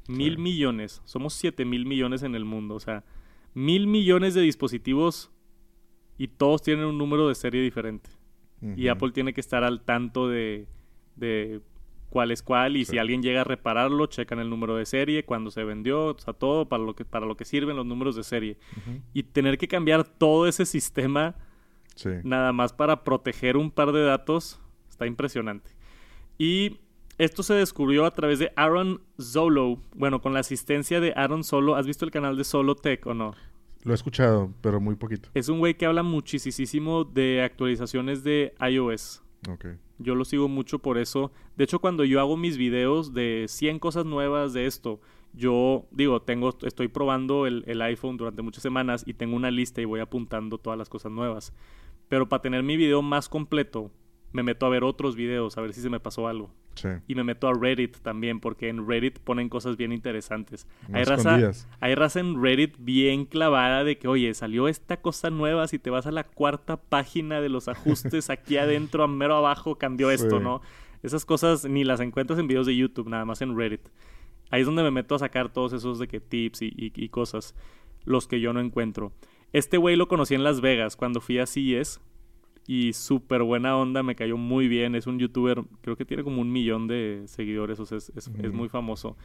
[0.07, 1.03] Mil millones.
[1.05, 2.77] Somos siete mil millones en el mundo.
[2.77, 3.03] O sea,
[3.55, 5.33] mil millones de dispositivos
[6.17, 8.11] y todos tienen un número de serie diferente.
[8.77, 10.67] Y Apple tiene que estar al tanto de,
[11.17, 11.61] de
[12.15, 15.51] cuál es cuál y si alguien llega a repararlo, checan el número de serie, cuando
[15.51, 18.23] se vendió, o sea, todo para lo que, para lo que sirven los números de
[18.23, 18.57] serie.
[19.13, 21.35] Y tener que cambiar todo ese sistema
[22.23, 25.73] nada más para proteger un par de datos está impresionante.
[26.39, 26.79] Y
[27.19, 31.75] esto se descubrió a través de Aaron Zolo, bueno, con la asistencia de Aaron Solo.
[31.75, 33.35] ¿Has visto el canal de Solo Tech o no?
[33.83, 35.31] Lo he escuchado, pero muy poquito.
[35.35, 39.21] Es un güey que habla muchísimo de actualizaciones de iOS.
[39.51, 39.67] Ok.
[39.99, 41.31] Yo lo sigo mucho por eso.
[41.57, 45.01] De hecho, cuando yo hago mis videos de 100 cosas nuevas de esto,
[45.33, 49.81] yo digo, tengo, estoy probando el, el, iPhone durante muchas semanas y tengo una lista
[49.81, 51.53] y voy apuntando todas las cosas nuevas.
[52.09, 53.91] Pero para tener mi video más completo,
[54.35, 56.51] me meto a ver otros videos, a ver si se me pasó algo.
[57.07, 60.67] Y me meto a Reddit también, porque en Reddit ponen cosas bien interesantes.
[60.93, 65.69] hay raza, hay raza en Reddit bien clavada de que, oye, salió esta cosa nueva,
[65.69, 69.79] si te vas a la cuarta página de los ajustes, aquí adentro, a mero abajo,
[69.79, 70.63] cambió esto, ¿no?
[71.05, 73.89] Esas cosas ni las encuentras en videos de YouTube, nada más en Reddit.
[74.51, 77.55] Ahí es donde me meto a sacar todos esos de que tips y, y cosas,
[78.05, 79.13] los que yo no encuentro.
[79.53, 82.01] Este güey lo conocí en Las Vegas cuando fui a CES
[82.67, 84.95] y súper buena onda, me cayó muy bien.
[84.95, 88.69] Es un youtuber, creo que tiene como un millón de seguidores, o sea, es, muy
[88.69, 89.17] famoso.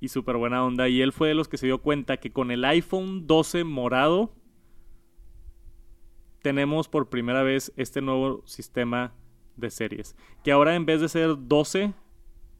[0.00, 0.88] Y súper buena onda.
[0.88, 4.32] Y él fue de los que se dio cuenta que con el iPhone 12 morado
[6.42, 9.14] tenemos por primera vez este nuevo sistema
[9.56, 10.16] de series.
[10.42, 11.92] Que ahora en vez de ser 12,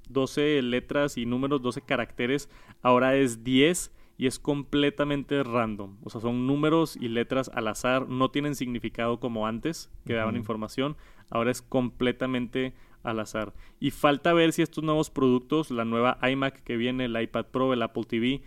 [0.09, 2.49] 12 letras y números, 12 caracteres,
[2.83, 5.97] ahora es 10 y es completamente random.
[6.03, 10.37] O sea, son números y letras al azar, no tienen significado como antes, que daban
[10.37, 10.97] información,
[11.31, 13.55] ahora es completamente al azar.
[13.79, 17.73] Y falta ver si estos nuevos productos, la nueva iMac que viene, el iPad Pro,
[17.73, 18.43] el Apple TV,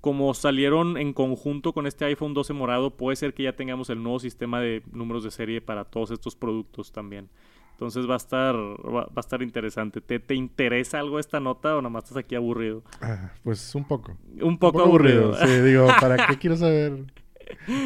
[0.00, 4.02] como salieron en conjunto con este iPhone 12 morado, puede ser que ya tengamos el
[4.02, 7.30] nuevo sistema de números de serie para todos estos productos también.
[7.76, 10.00] Entonces va a estar, va, a estar interesante.
[10.00, 12.82] ¿Te, ¿Te, interesa algo esta nota o nada más estás aquí aburrido?
[13.02, 14.16] Ah, pues un poco.
[14.40, 15.34] Un poco, aburrido.
[15.34, 17.04] Sí, digo, ¿para qué quiero saber?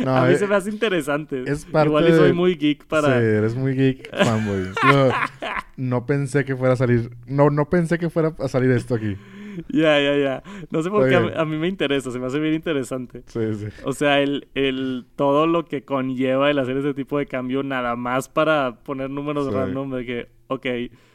[0.07, 1.43] a mí eh, se me hace interesante.
[1.45, 3.09] Es Igual y soy muy geek para...
[3.09, 4.68] Sí, eres muy geek, fanboy.
[5.76, 7.11] no pensé que fuera a salir...
[7.26, 9.16] No, no pensé que fuera a salir esto aquí.
[9.68, 10.42] Ya, ya, ya.
[10.70, 13.22] No sé por qué a, mí me interesa, se me hace bien interesante.
[13.26, 13.66] Sí, sí.
[13.84, 17.96] O sea, el, el, todo lo que conlleva el hacer ese tipo de cambio nada
[17.96, 20.66] más para poner números random de que, ok,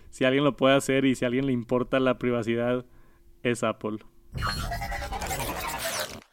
[0.09, 2.86] si alguien lo puede hacer y si a alguien le importa la privacidad,
[3.43, 3.99] es Apple.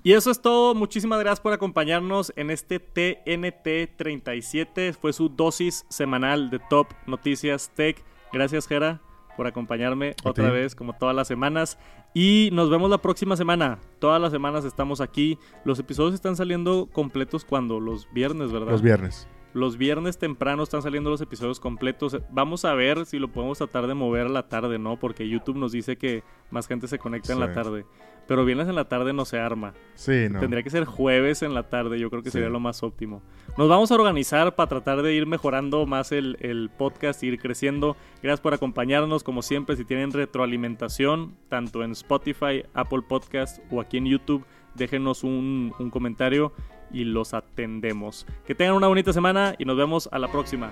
[0.05, 0.75] Y eso es todo.
[0.75, 4.95] Muchísimas gracias por acompañarnos en este TNT 37.
[4.95, 8.03] Fue su dosis semanal de Top Noticias Tech.
[8.33, 9.01] Gracias, Jera
[9.37, 11.79] por acompañarme otra vez, como todas las semanas.
[12.15, 13.79] Y nos vemos la próxima semana.
[13.99, 15.39] Todas las semanas estamos aquí.
[15.65, 17.81] Los episodios están saliendo completos cuando?
[17.81, 18.71] Los viernes, ¿verdad?
[18.71, 19.27] Los viernes.
[19.55, 22.19] Los viernes temprano están saliendo los episodios completos.
[22.31, 24.99] Vamos a ver si lo podemos tratar de mover a la tarde, ¿no?
[24.99, 27.85] Porque YouTube nos dice que más gente se conecta en la tarde.
[28.27, 29.75] Pero viernes en la tarde no se arma.
[29.95, 30.41] Sí, no.
[30.41, 33.23] Tendría que ser jueves en la tarde, yo creo que sería lo más óptimo.
[33.59, 37.97] Nos vamos a organizar para tratar de ir mejorando más el, el podcast, ir creciendo.
[38.23, 43.99] Gracias por acompañarnos, como siempre, si tienen retroalimentación, tanto en Spotify, Apple Podcast o aquí
[43.99, 46.53] en YouTube, déjenos un, un comentario
[46.93, 48.27] y los atendemos.
[48.47, 50.71] Que tengan una bonita semana y nos vemos a la próxima.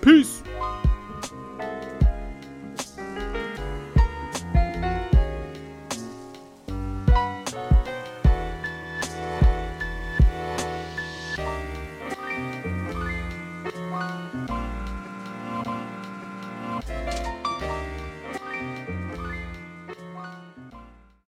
[0.00, 0.42] Peace.